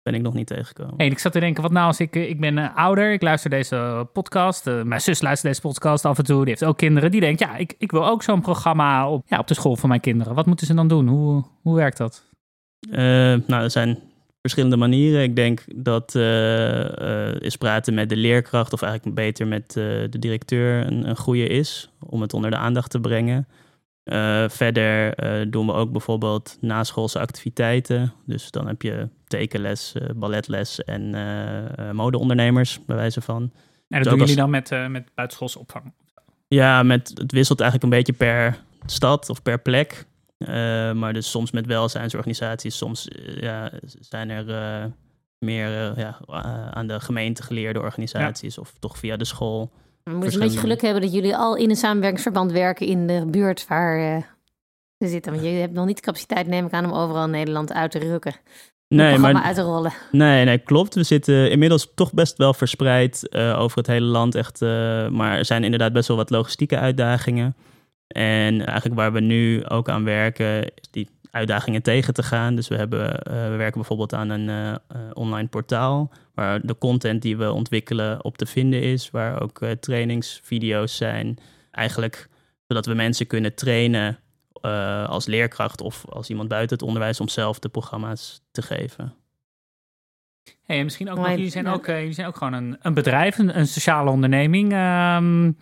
[0.02, 0.94] ben ik nog niet tegengekomen.
[0.98, 3.50] Hey, ik zat te denken, wat nou als ik, ik ben uh, ouder, ik luister
[3.50, 7.12] deze podcast, uh, mijn zus luistert deze podcast af en toe, die heeft ook kinderen,
[7.12, 9.90] die denkt, ja, ik, ik wil ook zo'n programma op, ja, op de school van
[9.90, 10.36] mijn kinderen.
[10.36, 11.08] Wat moeten ze dan doen?
[11.08, 12.26] Hoe, hoe werkt dat?
[12.90, 14.00] nou, er zijn
[14.48, 15.24] verschillende manieren.
[15.24, 20.20] Ik denk dat uh, is praten met de leerkracht of eigenlijk beter met uh, de
[20.20, 23.48] directeur een, een goede is om het onder de aandacht te brengen.
[24.50, 25.16] verder
[25.52, 28.14] doen we ook bijvoorbeeld naschoolse activiteiten.
[28.26, 31.16] Dus dan heb je tekenles, balletles en
[31.94, 33.42] modeondernemers, bij wijze van.
[33.42, 33.52] En
[33.88, 35.94] dat dus doen jullie dan met, met buitenschoolse opvang?
[36.48, 40.06] Ja, met, het wisselt eigenlijk een beetje per stad of per plek.
[40.38, 40.47] Uh,
[40.91, 44.86] maar dus soms met welzijnsorganisaties, soms uh, ja, zijn er uh,
[45.39, 46.19] meer ja,
[46.73, 48.62] aan de gemeente geleerde organisaties ja.
[48.62, 49.71] of toch via de school.
[50.04, 53.26] We moeten een beetje geluk hebben dat jullie al in een samenwerkingsverband werken in de
[53.30, 54.23] buurt waar
[54.97, 55.32] ze zitten.
[55.32, 57.91] Want je hebt nog niet de capaciteit, neem ik aan, om overal in Nederland uit
[57.91, 58.36] te rukken.
[58.88, 59.93] Nee, maar uit te rollen.
[60.12, 60.95] Nee, nee, klopt.
[60.95, 64.36] We zitten inmiddels toch best wel verspreid over het hele land.
[64.36, 64.62] Echt,
[65.12, 67.56] maar er zijn inderdaad best wel wat logistieke uitdagingen.
[68.08, 72.56] En eigenlijk waar we nu ook aan werken, is die uitdagingen tegen te gaan.
[72.56, 77.22] Dus we, hebben, uh, we werken bijvoorbeeld aan een uh, online portaal waar de content
[77.22, 81.38] die we ontwikkelen op te vinden is, waar ook uh, trainingsvideo's zijn.
[81.72, 82.30] Eigenlijk
[82.67, 84.20] zodat we mensen kunnen trainen
[85.08, 89.13] als leerkracht of als iemand buiten het onderwijs om zelf de programma's te geven.
[90.63, 93.58] Hey, misschien ook nog, jullie zijn ook, jullie zijn ook gewoon een, een bedrijf, een,
[93.58, 94.74] een sociale onderneming.
[94.74, 95.58] Um,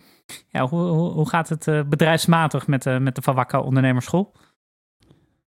[0.48, 4.32] ja, hoe, hoe, gaat het uh, bedrijfsmatig met, met de Van Ondernemerschool?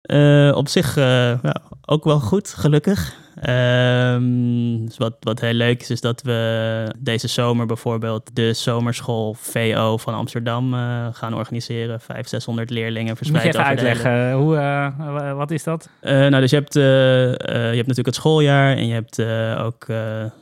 [0.07, 3.25] Uh, op zich ja, ook wel goed, gelukkig.
[3.49, 9.35] Um, dus wat, wat heel leuk is, is dat we deze zomer bijvoorbeeld de zomerschool
[9.35, 12.01] VO van Amsterdam uh, gaan organiseren.
[12.01, 15.89] 500, 600 leerlingen verspreid Moet je even uitleggen, hoe, uh, wat is dat?
[16.01, 19.23] nou, dus je hebt, je hebt natuurlijk het schooljaar en je hebt
[19.59, 19.87] ook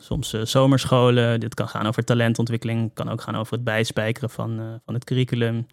[0.00, 1.40] soms zomerscholen.
[1.40, 5.66] Dit kan gaan over talentontwikkeling, kan ook gaan over het bijspijkeren van, van het curriculum.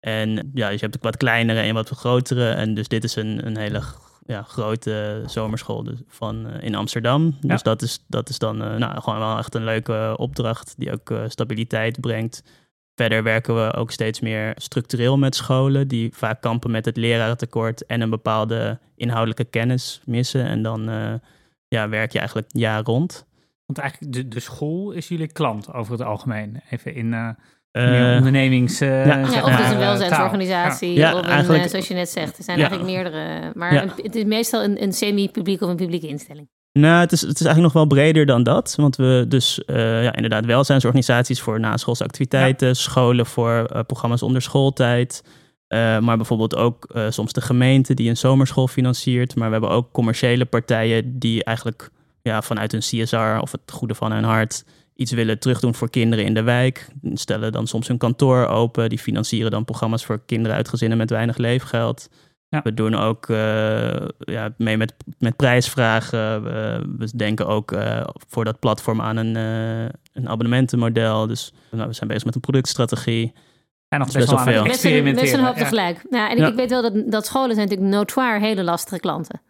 [0.00, 2.50] En ja, dus je hebt ook wat kleinere en wat grotere.
[2.50, 3.82] En dus dit is een, een hele
[4.28, 7.36] ja, grote zomerschool dus van, uh, in Amsterdam.
[7.40, 7.48] Ja.
[7.48, 10.92] Dus dat is, dat is dan uh, nou, gewoon wel echt een leuke opdracht die
[10.92, 12.42] ook uh, stabiliteit brengt.
[12.94, 17.86] Verder werken we ook steeds meer structureel met scholen die vaak kampen met het lerarentekort
[17.86, 20.44] en een bepaalde inhoudelijke kennis missen.
[20.44, 20.82] En dan
[21.68, 23.26] ja, werk je eigenlijk jaar rond.
[23.66, 26.60] Want eigenlijk de, de school is jullie klant over het algemeen.
[26.70, 27.36] Even in
[27.78, 28.82] uh, ondernemings...
[28.82, 32.38] Uh, ja, ja, of dus een welzijnsorganisatie, ja, of een, uh, zoals je net zegt.
[32.38, 33.52] Er zijn eigenlijk meerdere.
[33.54, 36.48] Maar een, het is meestal een, een semi-publiek of een publieke instelling.
[36.72, 38.74] Nou, het is, het is eigenlijk nog wel breder dan dat.
[38.76, 45.22] Want we dus ja, inderdaad welzijnsorganisaties voor naschoolse activiteiten, scholen voor programma's onder schooltijd.
[46.00, 49.36] maar bijvoorbeeld ook soms de gemeente die een zomerschool financiert.
[49.36, 51.90] Maar we hebben ook commerciële partijen die eigenlijk
[52.22, 54.64] ja, vanuit een CSR of het goede van hun hart
[54.98, 56.88] iets willen terugdoen voor kinderen in de wijk.
[57.12, 58.88] Stellen dan soms hun kantoor open.
[58.88, 62.08] Die financieren dan programma's voor kinderen uit gezinnen met weinig leefgeld.
[62.48, 62.60] Ja.
[62.62, 63.36] We doen ook uh,
[64.18, 66.42] ja, mee met, met prijsvragen.
[66.42, 71.26] We, we denken ook uh, voor dat platform aan een, uh, een abonnementenmodel.
[71.26, 73.32] Dus nou, we zijn bezig met een productstrategie.
[73.88, 74.62] zijn nog is best wel best veel.
[74.62, 75.44] Best een, best een experimenteren.
[75.44, 75.62] hoop Ja.
[75.62, 76.04] tegelijk.
[76.10, 76.46] Nou, en Ja.
[76.46, 79.40] ik weet wel dat, dat scholen zijn natuurlijk notoire hele lastige klanten.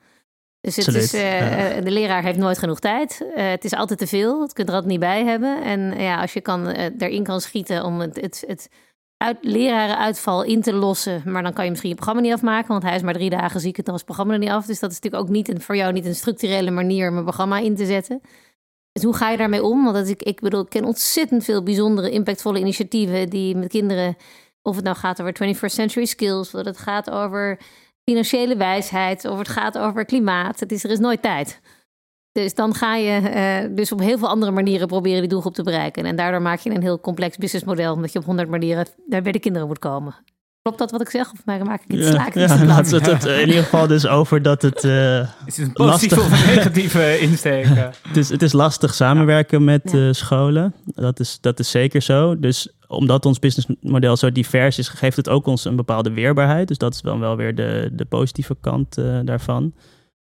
[0.60, 1.70] Dus het Absoluut, is, eh, ja.
[1.70, 3.26] eh, de leraar heeft nooit genoeg tijd.
[3.34, 4.42] Eh, het is altijd te veel.
[4.42, 5.62] Het kunt er altijd niet bij hebben.
[5.62, 6.66] En ja, als je kan,
[6.98, 8.68] erin kan schieten om het, het, het
[9.16, 11.22] uit, lerarenuitval in te lossen.
[11.24, 12.68] Maar dan kan je misschien je programma niet afmaken.
[12.68, 14.66] Want hij is maar drie dagen ziek en dan is het programma er niet af.
[14.66, 17.22] Dus dat is natuurlijk ook niet een, voor jou niet een structurele manier om een
[17.22, 18.20] programma in te zetten.
[18.92, 19.84] Dus hoe ga je daarmee om?
[19.84, 24.16] Want dat ik, ik bedoel, ik ken ontzettend veel bijzondere, impactvolle initiatieven die met kinderen,
[24.62, 27.58] of het nou gaat over 21st century skills, of het gaat over
[28.08, 30.60] financiële wijsheid, of het gaat over klimaat.
[30.60, 31.60] Het is, er is nooit tijd.
[32.32, 35.62] Dus dan ga je eh, dus op heel veel andere manieren proberen die doelgroep te
[35.62, 36.04] bereiken.
[36.04, 39.32] En daardoor maak je een heel complex businessmodel, omdat je op honderd manieren daar bij
[39.32, 40.14] de kinderen moet komen.
[40.62, 41.32] Klopt dat wat ik zeg?
[41.32, 43.86] Of maak ik het Ja, sla ik het ja, laten we het in ieder geval
[43.86, 44.84] dus over dat het...
[44.84, 46.18] eh, Is het een positieve Lastig.
[46.18, 47.64] of een negatieve insteek?
[48.08, 50.06] Het is, het is lastig samenwerken met Ja.
[50.06, 50.74] eh, scholen.
[50.84, 52.38] Dat is, dat is zeker zo.
[52.38, 56.68] Dus omdat ons businessmodel zo divers is, geeft het ook ons een bepaalde weerbaarheid.
[56.68, 59.74] Dus dat is dan wel weer de, de positieve kant eh, daarvan.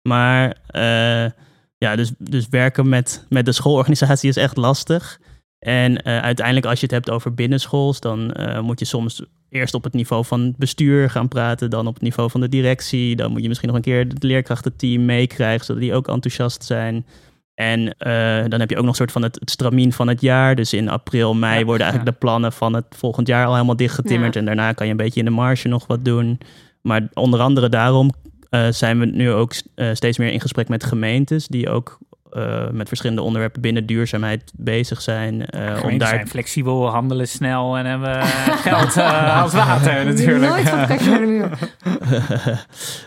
[0.08, 1.30] Maar eh,
[1.78, 5.18] ja, dus, dus werken met, met de schoolorganisatie is echt lastig.
[5.58, 9.74] En eh, uiteindelijk als je het hebt over binnenschools, dan eh, moet je soms eerst
[9.74, 13.16] op het niveau van het bestuur gaan praten, dan op het niveau van de directie.
[13.16, 17.06] Dan moet je misschien nog een keer het leerkrachtenteam meekrijgen, zodat die ook enthousiast zijn.
[17.54, 20.20] En eh, dan heb je ook nog een soort van het, het stramien van het
[20.20, 20.54] jaar.
[20.54, 22.18] Dus in april, mei Ja, worden eigenlijk ja.
[22.18, 24.34] de plannen van het volgend jaar al helemaal dichtgetimmerd.
[24.34, 24.40] Ja.
[24.40, 26.38] En daarna kan je een beetje in de marge nog wat doen.
[26.82, 28.10] Maar onder andere daarom
[28.50, 31.46] eh, zijn we nu ook eh, steeds meer in gesprek met gemeentes.
[31.46, 31.98] Die ook
[32.34, 35.46] eh, met verschillende onderwerpen binnen duurzaamheid bezig zijn.
[35.46, 38.22] eh, om daar zijn flexibel, handelen snel en hebben
[38.68, 40.50] geld eh, als water natuurlijk.
[40.52, 41.50] Nooit van kastje muur.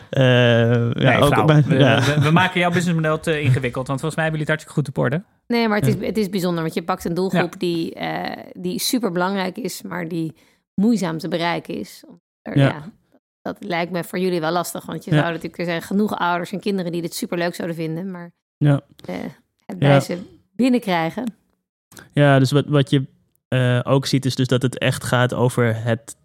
[0.09, 0.23] Eh,
[0.93, 2.01] Nee, ook we, ja.
[2.01, 4.87] we- we maken jouw businessmodel te ingewikkeld, want volgens mij hebben jullie het hartstikke goed
[4.87, 5.23] op orde.
[5.47, 8.79] Nee, maar het is, het is bijzonder, want je pakt een doelgroep die, eh, die
[8.79, 10.35] super belangrijk is, maar die
[10.75, 12.03] moeizaam te bereiken is.
[12.41, 12.65] Er- Ja.
[12.67, 12.83] ja,
[13.41, 15.17] dat lijkt me voor jullie wel lastig, want je Ja.
[15.19, 18.31] zou natuurlijk, er zijn genoeg ouders en kinderen die dit super leuk zouden vinden, maar
[18.57, 18.81] Ja.
[19.05, 19.15] eh,
[19.65, 19.87] het Ja.
[19.87, 20.21] bij ze
[20.55, 21.35] binnenkrijgen.
[22.13, 23.05] Ja, dus wat, wat je
[23.47, 26.17] eh, ook ziet is dus dat het echt gaat over het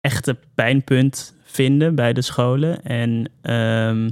[0.00, 2.82] echte pijnpunt vinden bij de scholen.
[2.82, 4.10] En, ehm,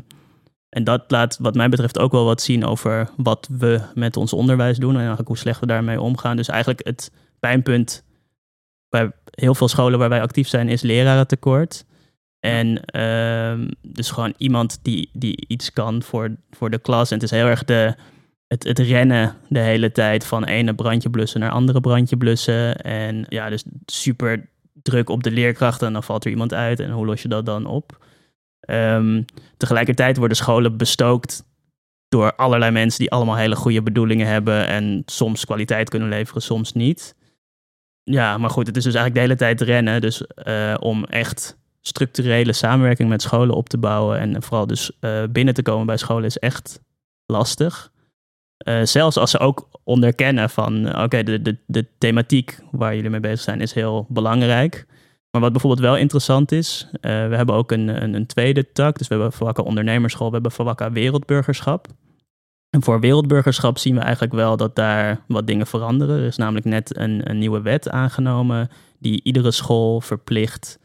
[0.69, 4.33] en dat laat wat mij betreft ook wel wat zien over wat we met ons
[4.33, 6.37] onderwijs doen en eigenlijk hoe slecht we daarmee omgaan.
[6.37, 7.11] Dus eigenlijk het
[7.41, 8.05] pijnpunt
[8.89, 11.85] bij heel veel scholen waar wij actief zijn is lerarentekort.
[12.41, 17.11] En ehm, dus gewoon iemand die, die iets kan voor, voor de klas.
[17.11, 17.95] En het is heel erg de,
[18.47, 22.77] het, het rennen de hele tijd van ene brandje blussen naar andere brandje blussen.
[22.77, 24.51] En ja, dus super
[24.83, 26.81] druk op de leerkrachten en dan valt er iemand uit.
[26.81, 28.07] En hoe los je dat dan op?
[28.61, 29.23] Ehm,
[29.57, 31.47] tegelijkertijd worden scholen bestookt
[32.09, 36.73] door allerlei mensen die allemaal hele goede bedoelingen hebben en soms kwaliteit kunnen leveren, soms
[36.73, 37.17] niet.
[38.03, 40.01] Ja, maar goed, het is dus eigenlijk de hele tijd rennen.
[40.01, 45.23] Dus eh, om echt structurele samenwerking met scholen op te bouwen en vooral dus eh,
[45.31, 46.81] binnen te komen bij scholen is echt
[47.27, 47.93] lastig.
[48.57, 53.11] Eh, zelfs als ze ook onderkennen van, eh, oké, de, de, de thematiek waar jullie
[53.11, 54.87] mee bezig zijn is heel belangrijk.
[55.31, 58.99] Maar wat bijvoorbeeld wel interessant is, we hebben ook een, een, een tweede tak.
[58.99, 61.89] Dus we hebben Verwakka Ondernemersschool, we hebben Verwakka Wereldburgerschap.
[62.71, 66.19] En voor wereldburgerschap zien we eigenlijk wel dat daar wat dingen veranderen.
[66.19, 70.79] Er is namelijk net een, een nieuwe wet aangenomen die iedere school verplicht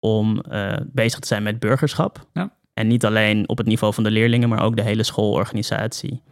[0.00, 2.26] om eh, bezig te zijn met burgerschap.
[2.32, 2.52] Ja.
[2.74, 6.22] En niet alleen op het niveau van de leerlingen, maar ook de hele schoolorganisatie.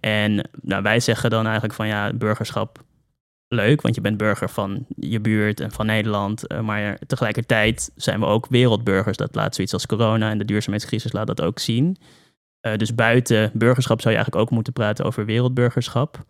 [0.00, 2.84] En nou, wij zeggen dan eigenlijk van ja, burgerschap
[3.48, 6.46] leuk, want je bent burger van je buurt en van Nederland.
[6.46, 9.16] eh, maar tegelijkertijd zijn we ook wereldburgers.
[9.16, 11.96] Dat laat zoiets als corona en de duurzaamheidscrisis laat dat ook zien.
[12.60, 16.24] Eh, dus buiten burgerschap zou je eigenlijk ook moeten praten over wereldburgerschap.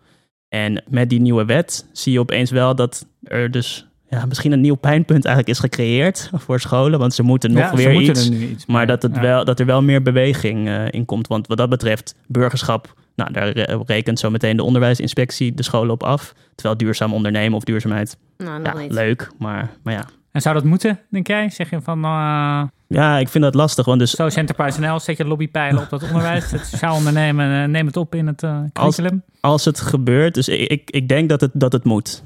[0.49, 3.87] En met die nieuwe wet zie je opeens wel dat er dus
[4.19, 6.99] ja, misschien een nieuw pijnpunt eigenlijk is gecreëerd voor scholen.
[6.99, 8.67] Want ze moeten nog Ja, weer moeten iets.
[8.67, 9.21] Maar dat, het Ja.
[9.21, 11.27] wel, dat er wel meer beweging eh, in komt.
[11.27, 15.91] Want wat dat betreft, burgerschap, nou, daar re- rekent zo meteen de onderwijsinspectie de scholen
[15.91, 16.33] op af.
[16.55, 18.93] Terwijl duurzaam ondernemen of duurzaamheid, Nou, nog ja, niet.
[18.93, 19.31] leuk.
[19.39, 20.05] Maar, maar ja.
[20.33, 21.51] En zou dat moeten, denk jij?
[21.51, 23.85] Zeg je van, eh ja, ik vind dat lastig.
[23.85, 26.51] Want dus zo Enterprise.nl, zet je lobbypijlen op dat onderwijs.
[26.51, 29.23] Het sociaal ondernemen, eh, neem het op in het eh Als- curriculum.
[29.41, 32.23] als het gebeurt, dus ik, ik, ik denk dat het, dat het moet.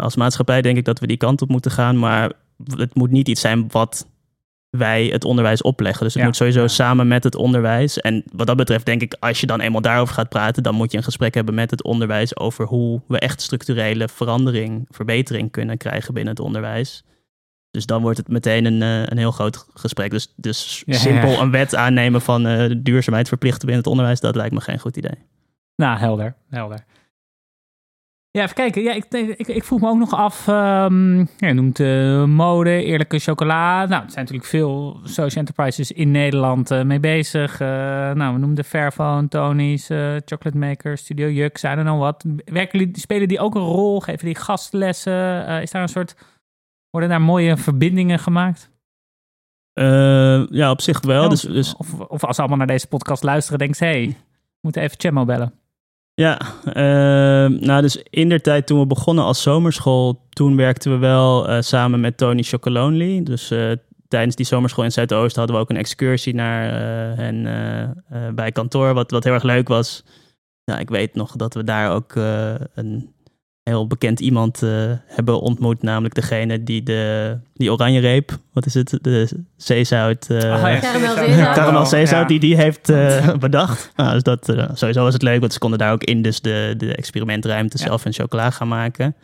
[0.00, 1.98] Als maatschappij denk ik dat we die kant op moeten gaan.
[1.98, 2.32] Maar
[2.76, 4.06] het moet niet iets zijn wat
[4.70, 6.04] wij het onderwijs opleggen.
[6.04, 8.00] Dus het Ja, moet sowieso samen met het onderwijs.
[8.00, 10.62] En wat dat betreft denk ik, als je dan eenmaal daarover gaat praten...
[10.62, 12.36] dan moet je een gesprek hebben met het onderwijs...
[12.36, 17.04] over hoe we echt structurele verandering, verbetering kunnen krijgen binnen het onderwijs.
[17.70, 20.10] Dus dan wordt het meteen een, eh, een heel groot gesprek.
[20.10, 21.40] Dus, dus Ja, simpel ja.
[21.40, 24.20] een wet aannemen van eh, duurzaamheid verplichten binnen het onderwijs...
[24.20, 25.18] dat lijkt me geen goed idee.
[25.76, 26.84] Nou, helder, helder.
[28.30, 28.82] Ja, even kijken.
[28.82, 29.04] Ja, ik,
[29.36, 30.48] ik, ik vroeg me ook nog af.
[30.48, 33.86] ehm, je noemt eh, mode, eerlijke chocola.
[33.86, 37.60] Nou, er zijn natuurlijk veel social enterprises in Nederland eh, mee bezig.
[37.60, 37.68] Eh,
[38.12, 39.86] nou, we noemden Fairphone, Tony's,
[40.24, 42.24] Chocolate Maker, Studio Juk, zijn er nog wat.
[42.44, 44.00] Werken jullie, spelen die ook een rol?
[44.00, 45.46] Geven die gastlessen?
[45.62, 46.14] Is daar een soort.
[46.90, 48.70] Worden daar mooie verbindingen gemaakt?
[50.50, 51.22] Ja, op zich wel.
[51.22, 53.90] Ja, Dus, dus Of, of als ze allemaal naar deze podcast luisteren, denken ze: hé,
[53.90, 55.52] hey, we moeten even Chemo bellen.
[56.18, 60.96] Ja, ehm, nou dus in der tijd toen we begonnen als zomerschool, toen werkten we
[60.96, 63.22] wel eh, samen met Tony Chocolonely.
[63.22, 63.70] Dus eh,
[64.08, 66.70] tijdens die zomerschool in Zuidoost hadden we ook een excursie naar
[67.16, 70.04] hen eh, bij kantoor, wat, wat heel erg leuk was.
[70.64, 72.14] Ja, ik weet nog dat we daar ook
[72.74, 73.14] een
[73.68, 74.70] heel bekend iemand eh,
[75.06, 80.26] hebben ontmoet, namelijk degene die de die oranje reep, wat is het, de zeezout...
[80.30, 80.78] Ah, ja.
[80.78, 81.54] Caramel zeezout.
[81.54, 82.26] Caramel zeezout, Ja.
[82.26, 83.92] die die heeft eh, bedacht.
[83.96, 86.74] Nou, dus dat, sowieso was het leuk, want ze konden daar ook in dus de,
[86.76, 87.84] de experimentruimte Ja.
[87.84, 89.14] zelf hun chocola gaan maken.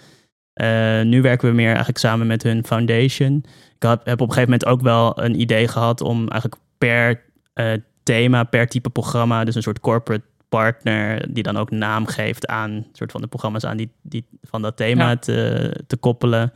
[0.55, 3.45] Eh, nu werken we meer eigenlijk samen met hun foundation.
[3.77, 7.23] Ik had, heb op een gegeven moment ook wel een idee gehad om eigenlijk per
[7.53, 7.67] eh,
[8.03, 10.25] thema, per type programma, dus een soort corporate
[10.57, 14.63] partner die dan ook naam geeft aan soort van de programma's aan die, die van
[14.63, 15.17] dat thema Ja.
[15.17, 16.53] te, te koppelen.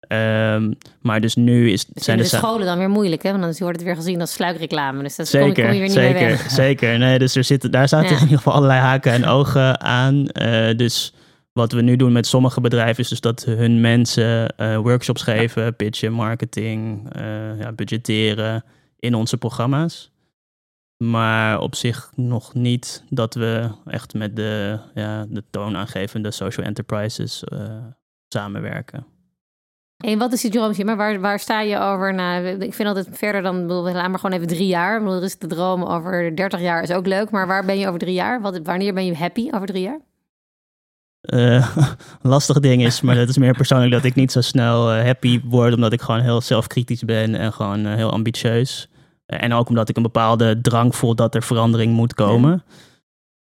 [0.00, 3.30] Ehm, maar dus nu is, Zijn zijn de de sa- scholen dan weer moeilijk, hè?
[3.30, 5.02] Want dan wordt het weer gezien als sluikreclame.
[5.02, 6.50] Dus dat kom, je- Zeker, kom je weer niet meer zeker, weg.
[6.50, 6.98] zeker.
[6.98, 8.14] Nee, dus er zitten, daar zaten Ja.
[8.14, 10.26] in ieder geval allerlei haken en ogen aan.
[10.28, 11.14] Eh, dus
[11.52, 15.76] wat we nu doen met sommige bedrijven is dus dat hun mensen eh, workshops geven,
[15.76, 17.22] pitchen, marketing, eh,
[17.58, 18.64] ja, budgetteren
[18.98, 20.10] in onze programma's.
[20.96, 27.44] Maar op zich nog niet dat we echt met de, ja, de toonaangevende social enterprises
[27.44, 27.84] eh,
[28.28, 29.06] samenwerken.
[29.96, 30.74] En wat is die droom?
[30.84, 32.14] Maar waar, waar sta je over?
[32.14, 34.96] Nou, ik vind altijd verder dan, bedoel, laat maar gewoon even drie jaar.
[34.96, 37.30] Ik bedoel, er is de droom over 30 jaar is ook leuk.
[37.30, 38.40] Maar waar ben je over drie jaar?
[38.40, 40.00] Wat, wanneer ben je happy over drie jaar?
[41.26, 41.76] eh
[42.22, 45.40] lastig ding is, maar dat is meer persoonlijk dat ik niet zo snel eh, happy
[45.44, 48.88] word, omdat ik gewoon heel zelfkritisch ben en gewoon heel ambitieus.
[49.26, 52.64] Eh, en ook omdat ik een bepaalde drang voel dat er verandering moet komen.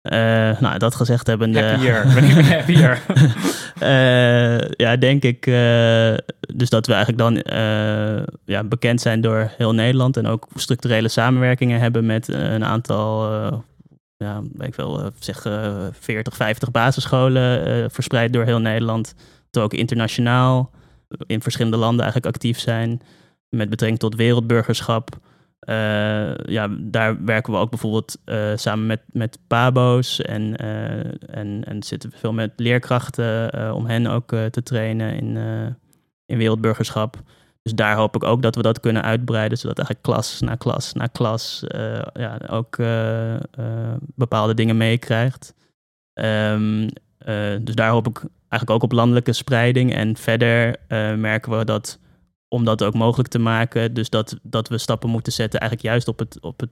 [0.01, 1.63] Eh, nou, dat gezegd hebbende...
[1.63, 2.07] Happier.
[2.55, 3.01] Happier?
[3.79, 5.45] Eh, ja, denk ik.
[6.55, 7.43] dus dat we eigenlijk dan
[8.45, 13.31] ja, bekend zijn door heel Nederland en ook structurele samenwerkingen hebben met een aantal,
[14.23, 19.13] ja, ik wel, eh, zeg eh 40, 50 basisscholen verspreid door heel Nederland.
[19.15, 20.71] Dat we ook internationaal
[21.25, 23.01] in verschillende landen eigenlijk actief zijn
[23.49, 25.17] met betrekking tot wereldburgerschap.
[25.69, 31.63] Eh, ja, daar werken we ook bijvoorbeeld eh, samen met, met Pabo's en, eh, en,
[31.65, 35.37] en zitten we veel met leerkrachten om hen ook te trainen in,
[36.25, 37.21] in wereldburgerschap.
[37.61, 40.93] Dus daar hoop ik ook dat we dat kunnen uitbreiden, zodat eigenlijk klas na klas
[40.93, 41.63] na klas
[42.13, 42.77] ja, ook
[44.15, 45.53] bepaalde dingen meekrijgt.
[46.13, 46.59] Eh,
[47.61, 49.93] dus daar hoop ik eigenlijk ook op landelijke spreiding.
[49.93, 50.75] En verder
[51.17, 51.99] merken we dat
[52.49, 53.93] om dat ook mogelijk te maken.
[53.93, 56.69] Dus dat, dat we stappen moeten zetten, eigenlijk juist op het, op het,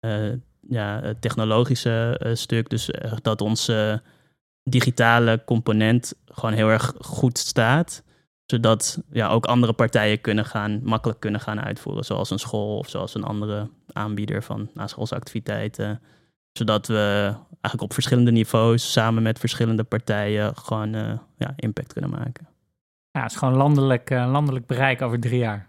[0.00, 0.32] eh,
[0.68, 2.70] ja, technologische eh, stuk.
[2.70, 4.02] Dus eh, dat onze
[4.62, 8.04] digitale component gewoon heel erg goed staat.
[8.46, 12.04] Zodat ja, ook andere partijen kunnen gaan, makkelijk kunnen gaan uitvoeren.
[12.04, 16.00] Zoals een school of zoals een andere aanbieder van naschoolse activiteiten.
[16.52, 20.92] Zodat we eigenlijk op verschillende niveaus samen met verschillende partijen gewoon
[21.36, 22.48] ja, impact kunnen maken.
[23.16, 25.68] Ja, het is gewoon landelijk, eh, landelijk bereik over drie jaar.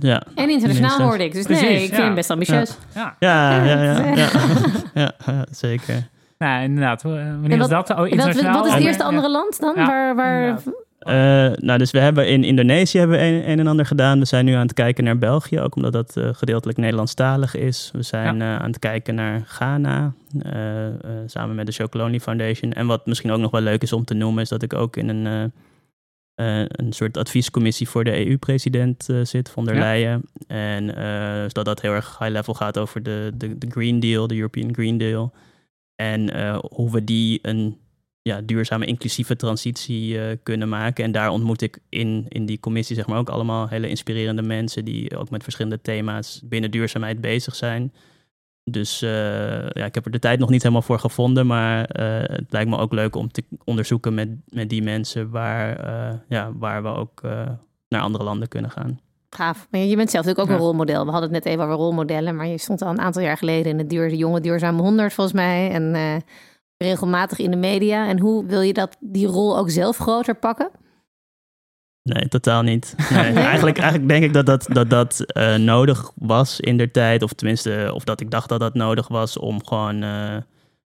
[0.00, 1.32] Ja, En internationaal hoorde ik.
[1.32, 2.04] Dus Precies, nee, ik vind ja.
[2.04, 2.76] hem best ambitieus.
[2.94, 6.08] Ja, ja, ja, ja, Ja, ja, het- ja, ja, zeker.
[6.38, 7.04] nou, inderdaad.
[7.04, 7.90] eh, Wanneer En is wat- dat?
[7.90, 8.52] Oh, Wat, internationaal?
[8.54, 9.08] wat is het Oh, eerste ja.
[9.08, 9.72] andere land dan?
[9.76, 10.58] Ja, waar, waar.
[10.98, 14.18] Eh, nou, dus we hebben in Indonesië hebben we een, een en ander gedaan.
[14.18, 17.90] We zijn nu aan het kijken naar België, ook omdat dat eh, gedeeltelijk Nederlandstalig is.
[17.92, 20.92] We zijn eh, aan het kijken naar Ghana, eh, eh,
[21.26, 22.72] samen met de Chocolonely Foundation.
[22.72, 24.96] En wat misschien ook nog wel leuk is om te noemen, is dat ik ook
[24.96, 25.52] in een,
[26.36, 29.80] eh, een soort adviescommissie voor de EU-president eh, zit, von der Ja.
[29.80, 30.22] Leyen.
[30.46, 34.00] En eh, dus dat dat heel erg high level gaat over de, de, de Green
[34.00, 35.32] Deal, de European Green Deal.
[35.94, 37.78] En hoe we die een
[38.22, 41.04] ja, duurzame, inclusieve transitie kunnen maken.
[41.04, 44.84] En daar ontmoet ik in, in die commissie zeg maar, ook allemaal hele inspirerende mensen
[44.84, 47.92] die ook met verschillende thema's binnen duurzaamheid bezig zijn.
[48.70, 49.10] Dus eh,
[49.68, 52.70] ja, ik heb er de tijd nog niet helemaal voor gevonden, maar eh, het lijkt
[52.70, 56.88] me ook leuk om te onderzoeken met, met die mensen waar, eh, ja, waar we
[56.88, 57.48] ook eh,
[57.88, 59.00] naar andere landen kunnen gaan.
[59.30, 59.66] Gaaf.
[59.70, 60.62] Maar je bent zelf natuurlijk ook Ja.
[60.62, 61.04] een rolmodel.
[61.04, 63.72] We hadden het net even over rolmodellen, maar je stond al een aantal jaar geleden
[63.72, 65.70] in het duur, de jonge duurzame 100 volgens mij.
[65.70, 66.16] En eh,
[66.76, 68.08] regelmatig in de media.
[68.08, 70.70] En hoe wil je dat, die rol ook zelf groter pakken?
[72.06, 72.94] Nee, totaal niet.
[73.10, 73.44] Nee, Nee?
[73.44, 77.22] Eigenlijk, eigenlijk denk ik dat dat, dat, dat eh, nodig was in der tijd.
[77.22, 80.36] Of tenminste, of dat ik dacht dat dat nodig was om gewoon eh,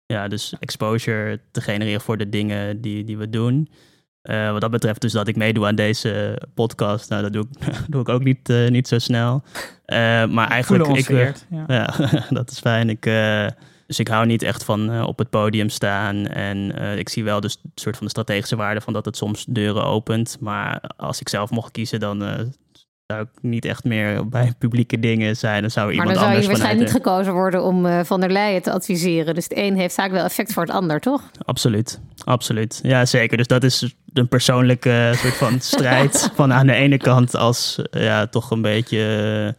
[0.06, 3.70] ja, dus exposure te genereren voor de dingen die, die we doen.
[4.24, 7.74] Uh, wat dat betreft, dus dat ik meedoe aan deze podcast, nou, dat doe ik,
[7.92, 9.44] doe ik ook niet, niet zo snel.
[10.30, 10.88] Maar eigenlijk.
[10.88, 11.34] ik, ja.
[11.68, 11.94] ja
[12.30, 12.90] dat is fijn.
[12.90, 13.06] Ik,
[13.90, 16.28] dus ik hou niet echt van op het podium staan.
[16.28, 19.46] En ik zie wel dus een soort van de strategische waarde van dat het soms
[19.46, 20.38] deuren opent.
[20.40, 22.24] Maar als ik zelf mocht kiezen, dan
[23.14, 25.62] zou ik niet echt meer bij publieke dingen zijn.
[25.62, 28.20] Dan zou maar iemand dan zou anders je waarschijnlijk niet gekozen worden om uh, Van
[28.20, 29.36] der Leyen te adviseren.
[29.36, 31.22] Dus het een heeft vaak wel effect voor het ander, toch?
[31.46, 32.80] Absoluut, absoluut.
[32.84, 33.38] Ja, zeker.
[33.38, 36.32] Dus dat is een persoonlijke soort van strijd.
[36.36, 39.56] van aan de ene kant als ja, toch een beetje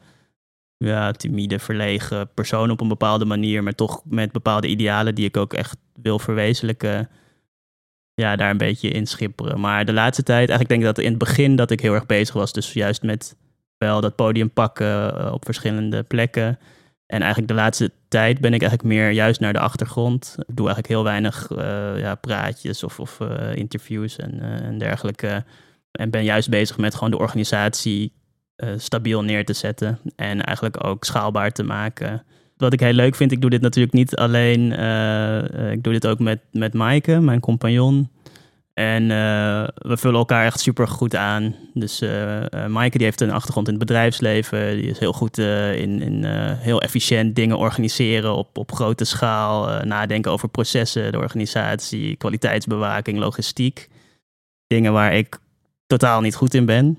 [0.85, 3.63] ja, timide, verlegen persoon op een bepaalde manier.
[3.63, 7.09] Maar toch met bepaalde idealen die ik ook echt wil verwezenlijken
[8.15, 9.61] ja, daar een beetje in schipperen.
[9.61, 12.07] Maar de laatste tijd, eigenlijk denk ik dat in het begin dat ik heel erg
[12.07, 12.53] bezig was.
[12.53, 13.37] Dus juist met
[13.79, 16.59] wel dat podium pakken eh, op verschillende plekken.
[17.07, 20.35] En eigenlijk de laatste tijd ben ik eigenlijk meer juist naar de achtergrond.
[20.39, 21.59] Ik doe eigenlijk heel weinig uh,
[21.99, 25.45] ja, praatjes of, of uh, interviews en, en dergelijke.
[25.91, 28.13] En ben juist bezig met gewoon de organisatie
[28.77, 29.99] stabiel neer te zetten.
[30.17, 32.23] En eigenlijk ook schaalbaar te maken
[32.61, 34.73] wat ik heel leuk vind, ik doe dit natuurlijk niet alleen.
[34.73, 38.11] Uh, ik doe dit ook met, met Maaike, mijn compagnon.
[38.75, 39.09] En
[39.75, 41.55] we vullen elkaar echt super goed aan.
[41.75, 42.01] Dus
[42.69, 44.77] Maaike die heeft een achtergrond in het bedrijfsleven.
[44.77, 46.25] Die is heel goed in, in
[46.59, 49.85] heel efficiënt dingen organiseren op, op grote schaal.
[49.85, 53.89] nadenken over processen, de organisatie, kwaliteitsbewaking, logistiek.
[54.67, 55.39] Dingen waar ik
[55.87, 56.99] totaal niet goed in ben.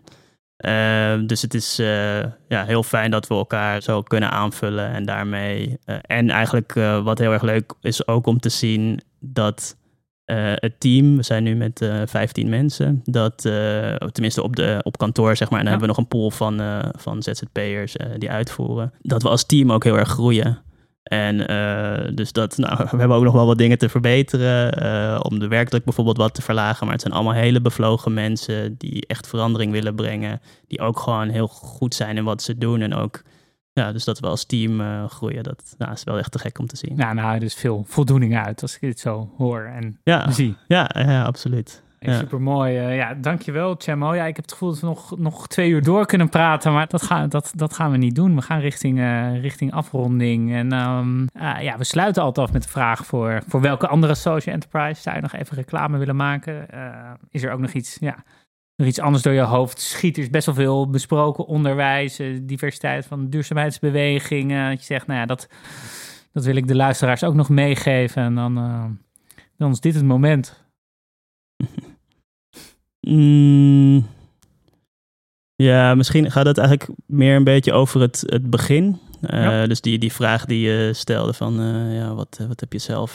[0.61, 5.05] Uh, dus het is uh, ja, heel fijn dat we elkaar zo kunnen aanvullen en
[5.05, 5.77] daarmee.
[5.85, 9.79] Uh, en eigenlijk wat heel erg leuk is ook om te zien dat
[10.55, 13.41] het team, we zijn nu met 15 mensen, dat
[14.11, 16.61] tenminste op, de, op kantoor zeg maar, en dan hebben we nog een pool van,
[16.97, 20.61] van ZZP'ers die uitvoeren, dat we als team ook heel erg groeien.
[21.03, 24.83] En uh, dus dat, nou, we hebben ook nog wel wat dingen te verbeteren.
[24.83, 26.83] Uh, om de werkdruk bijvoorbeeld wat te verlagen.
[26.83, 30.41] Maar het zijn allemaal hele bevlogen mensen die echt verandering willen brengen.
[30.67, 32.81] Die ook gewoon heel goed zijn in wat ze doen.
[32.81, 33.21] En ook,
[33.73, 35.43] ja, dus dat we als team uh, groeien.
[35.43, 36.93] Dat nou, is wel echt te gek om te zien.
[36.97, 40.55] Ja, nou, dus veel voldoening uit als ik dit zo hoor en ja, zie.
[40.67, 41.83] Ja, ja absoluut.
[42.05, 42.17] Ja.
[42.17, 42.87] Super mooi.
[42.87, 44.13] Uh, ja, dankjewel, Chemo.
[44.13, 46.87] Ja, ik heb het gevoel dat we nog, nog twee uur door kunnen praten, maar
[46.87, 48.35] dat, gaan dat, dat gaan we niet doen.
[48.35, 50.53] We gaan richting, uh, richting afronding.
[50.53, 54.15] En um, uh, ja, we sluiten altijd af met de vraag voor, voor welke andere
[54.15, 56.65] social enterprise zou je nog even reclame willen maken?
[57.29, 58.23] is er ook nog iets, ja,
[58.75, 60.17] nog iets anders door je hoofd schiet?
[60.17, 61.45] Er is best wel veel besproken.
[61.45, 64.69] Onderwijs, diversiteit van duurzaamheidsbewegingen.
[64.69, 65.47] Dat je zegt, nou ja, dat,
[66.33, 68.23] dat wil ik de luisteraars ook nog meegeven.
[68.23, 68.53] En dan,
[69.57, 70.61] dan is dit het moment.
[73.07, 74.07] Mm,
[75.55, 78.99] ja, misschien gaat het eigenlijk meer een beetje over het, het begin.
[79.21, 79.67] Uh, ja.
[79.67, 83.11] Dus die, die vraag die je stelde van, uh, ja, wat, wat heb je zelf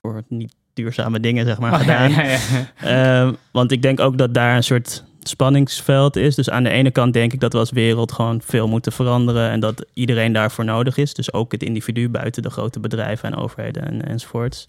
[0.00, 2.10] voor niet duurzame dingen, zeg maar, oh, gedaan.
[2.10, 2.38] Ja, ja,
[3.22, 6.34] ehm, want ik denk ook dat daar een soort spanningsveld is.
[6.34, 9.50] Dus aan de ene kant denk ik dat we als wereld gewoon veel moeten veranderen
[9.50, 11.14] en dat iedereen daarvoor nodig is.
[11.14, 14.68] Dus ook het individu buiten de grote bedrijven en overheden en, enzovoorts.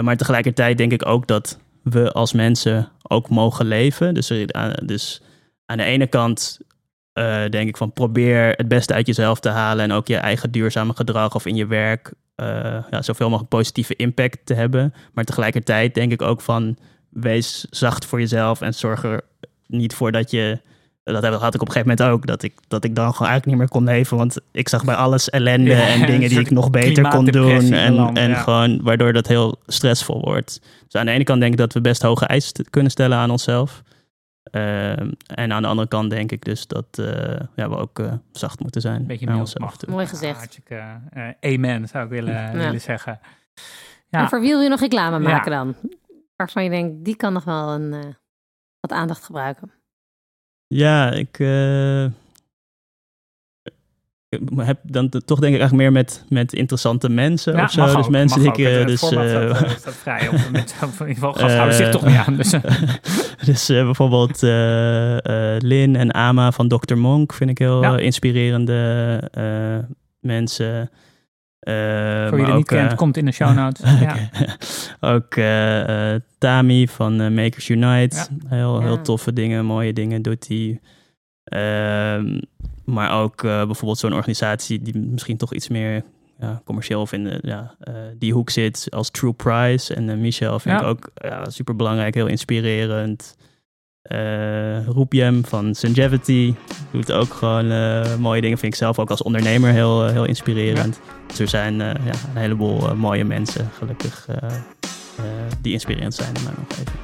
[0.00, 1.58] maar tegelijkertijd denk ik ook dat
[1.90, 4.14] we als mensen ook mogen leven.
[4.14, 4.32] Dus,
[4.84, 5.22] dus
[5.66, 6.58] aan de ene kant
[7.14, 10.50] uh, denk ik van probeer het beste uit jezelf te halen en ook je eigen
[10.50, 12.46] duurzame gedrag of in je werk uh,
[12.90, 14.94] ja, zoveel mogelijk positieve impact te hebben.
[15.12, 16.76] Maar tegelijkertijd denk ik ook van
[17.08, 19.20] wees zacht voor jezelf en zorg er
[19.66, 20.60] niet voor dat je
[21.12, 22.26] dat had ik op een gegeven moment ook.
[22.26, 24.16] Dat ik, dat ik dan gewoon eigenlijk niet meer kon leven.
[24.16, 27.72] Want ik zag bij alles ellende en dingen die ik nog beter kon doen.
[27.72, 30.60] En, en gewoon waardoor dat heel stressvol wordt.
[30.84, 33.30] Dus aan de ene kant denk ik dat we best hoge eisen kunnen stellen aan
[33.30, 33.82] onszelf.
[34.52, 34.90] Uh,
[35.26, 37.06] en aan de andere kant denk ik dus dat uh,
[37.56, 39.06] ja, we ook uh, zacht moeten zijn.
[39.06, 39.86] Beetje meer onszelf.
[39.86, 40.58] Mooi gezegd.
[41.40, 42.52] amen zou ik willen, ja.
[42.52, 43.18] willen zeggen.
[44.08, 44.20] Ja.
[44.20, 45.74] En voor wie wil je nog reclame maken dan?
[46.36, 48.16] Waarvan je denkt, die kan nog wel een,
[48.80, 49.75] wat aandacht gebruiken.
[50.68, 52.04] Ja, ik uh,
[54.56, 57.84] heb dan toch denk ik eigenlijk meer met, met interessante mensen ja, of zo.
[57.84, 58.58] dus ook, mensen die ik...
[58.58, 60.28] Uh, dus, uh, staat, staat vrij.
[60.28, 62.36] Of met, in ieder geval gasthouden zich toch niet aan.
[62.36, 62.50] Dus,
[63.46, 64.42] dus bijvoorbeeld
[65.62, 66.94] Lin en Ama van Dr.
[66.94, 67.98] Monk vind ik heel ja.
[67.98, 69.20] inspirerende
[70.20, 70.90] mensen.
[71.68, 74.00] Uh, Voor je het niet kent, uh, komt in de show notes.
[74.00, 74.16] ja.
[75.14, 78.16] ook uh, Tami van Makers Unite.
[78.16, 78.26] Ja.
[78.48, 80.80] Heel, heel toffe dingen, mooie dingen doet hij.
[81.44, 82.40] Ehm,
[82.84, 86.02] maar ook bijvoorbeeld zo'n organisatie die misschien toch iets meer
[86.38, 87.74] ja, commercieel of in de, ja,
[88.18, 89.94] die hoek zit als True Price.
[89.94, 91.10] En Michel vind ik ook
[91.46, 93.36] super belangrijk, heel inspirerend.
[94.08, 96.54] Uh, Roepjem van Sungevity
[96.90, 97.66] doet ook gewoon
[98.20, 98.58] mooie dingen.
[98.58, 101.00] Vind ik zelf ook als ondernemer heel, heel inspirerend.
[101.26, 104.28] Dus er zijn ja, een heleboel mooie mensen, gelukkig,
[105.60, 106.96] die inspirerend zijn in mijn omgeving.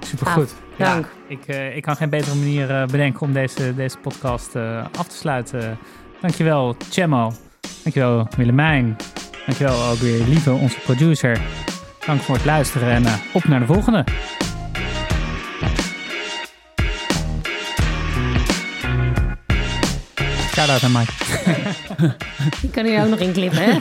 [0.00, 0.54] Supergoed.
[0.76, 1.08] Ja, dank.
[1.28, 4.56] ik, ik kan geen betere manier bedenken om deze, deze podcast
[4.98, 5.78] af te sluiten.
[6.20, 7.32] Dankjewel, Chemo.
[7.82, 8.96] Dankjewel, Willemijn.
[9.46, 11.40] Dankjewel ook weer Lieve, onze producer.
[12.06, 14.04] Dank voor het luisteren en uh, op naar de volgende.
[20.62, 21.12] Shout out aan Mike.
[22.60, 23.78] Die kan hier ook nog in klippen, hè?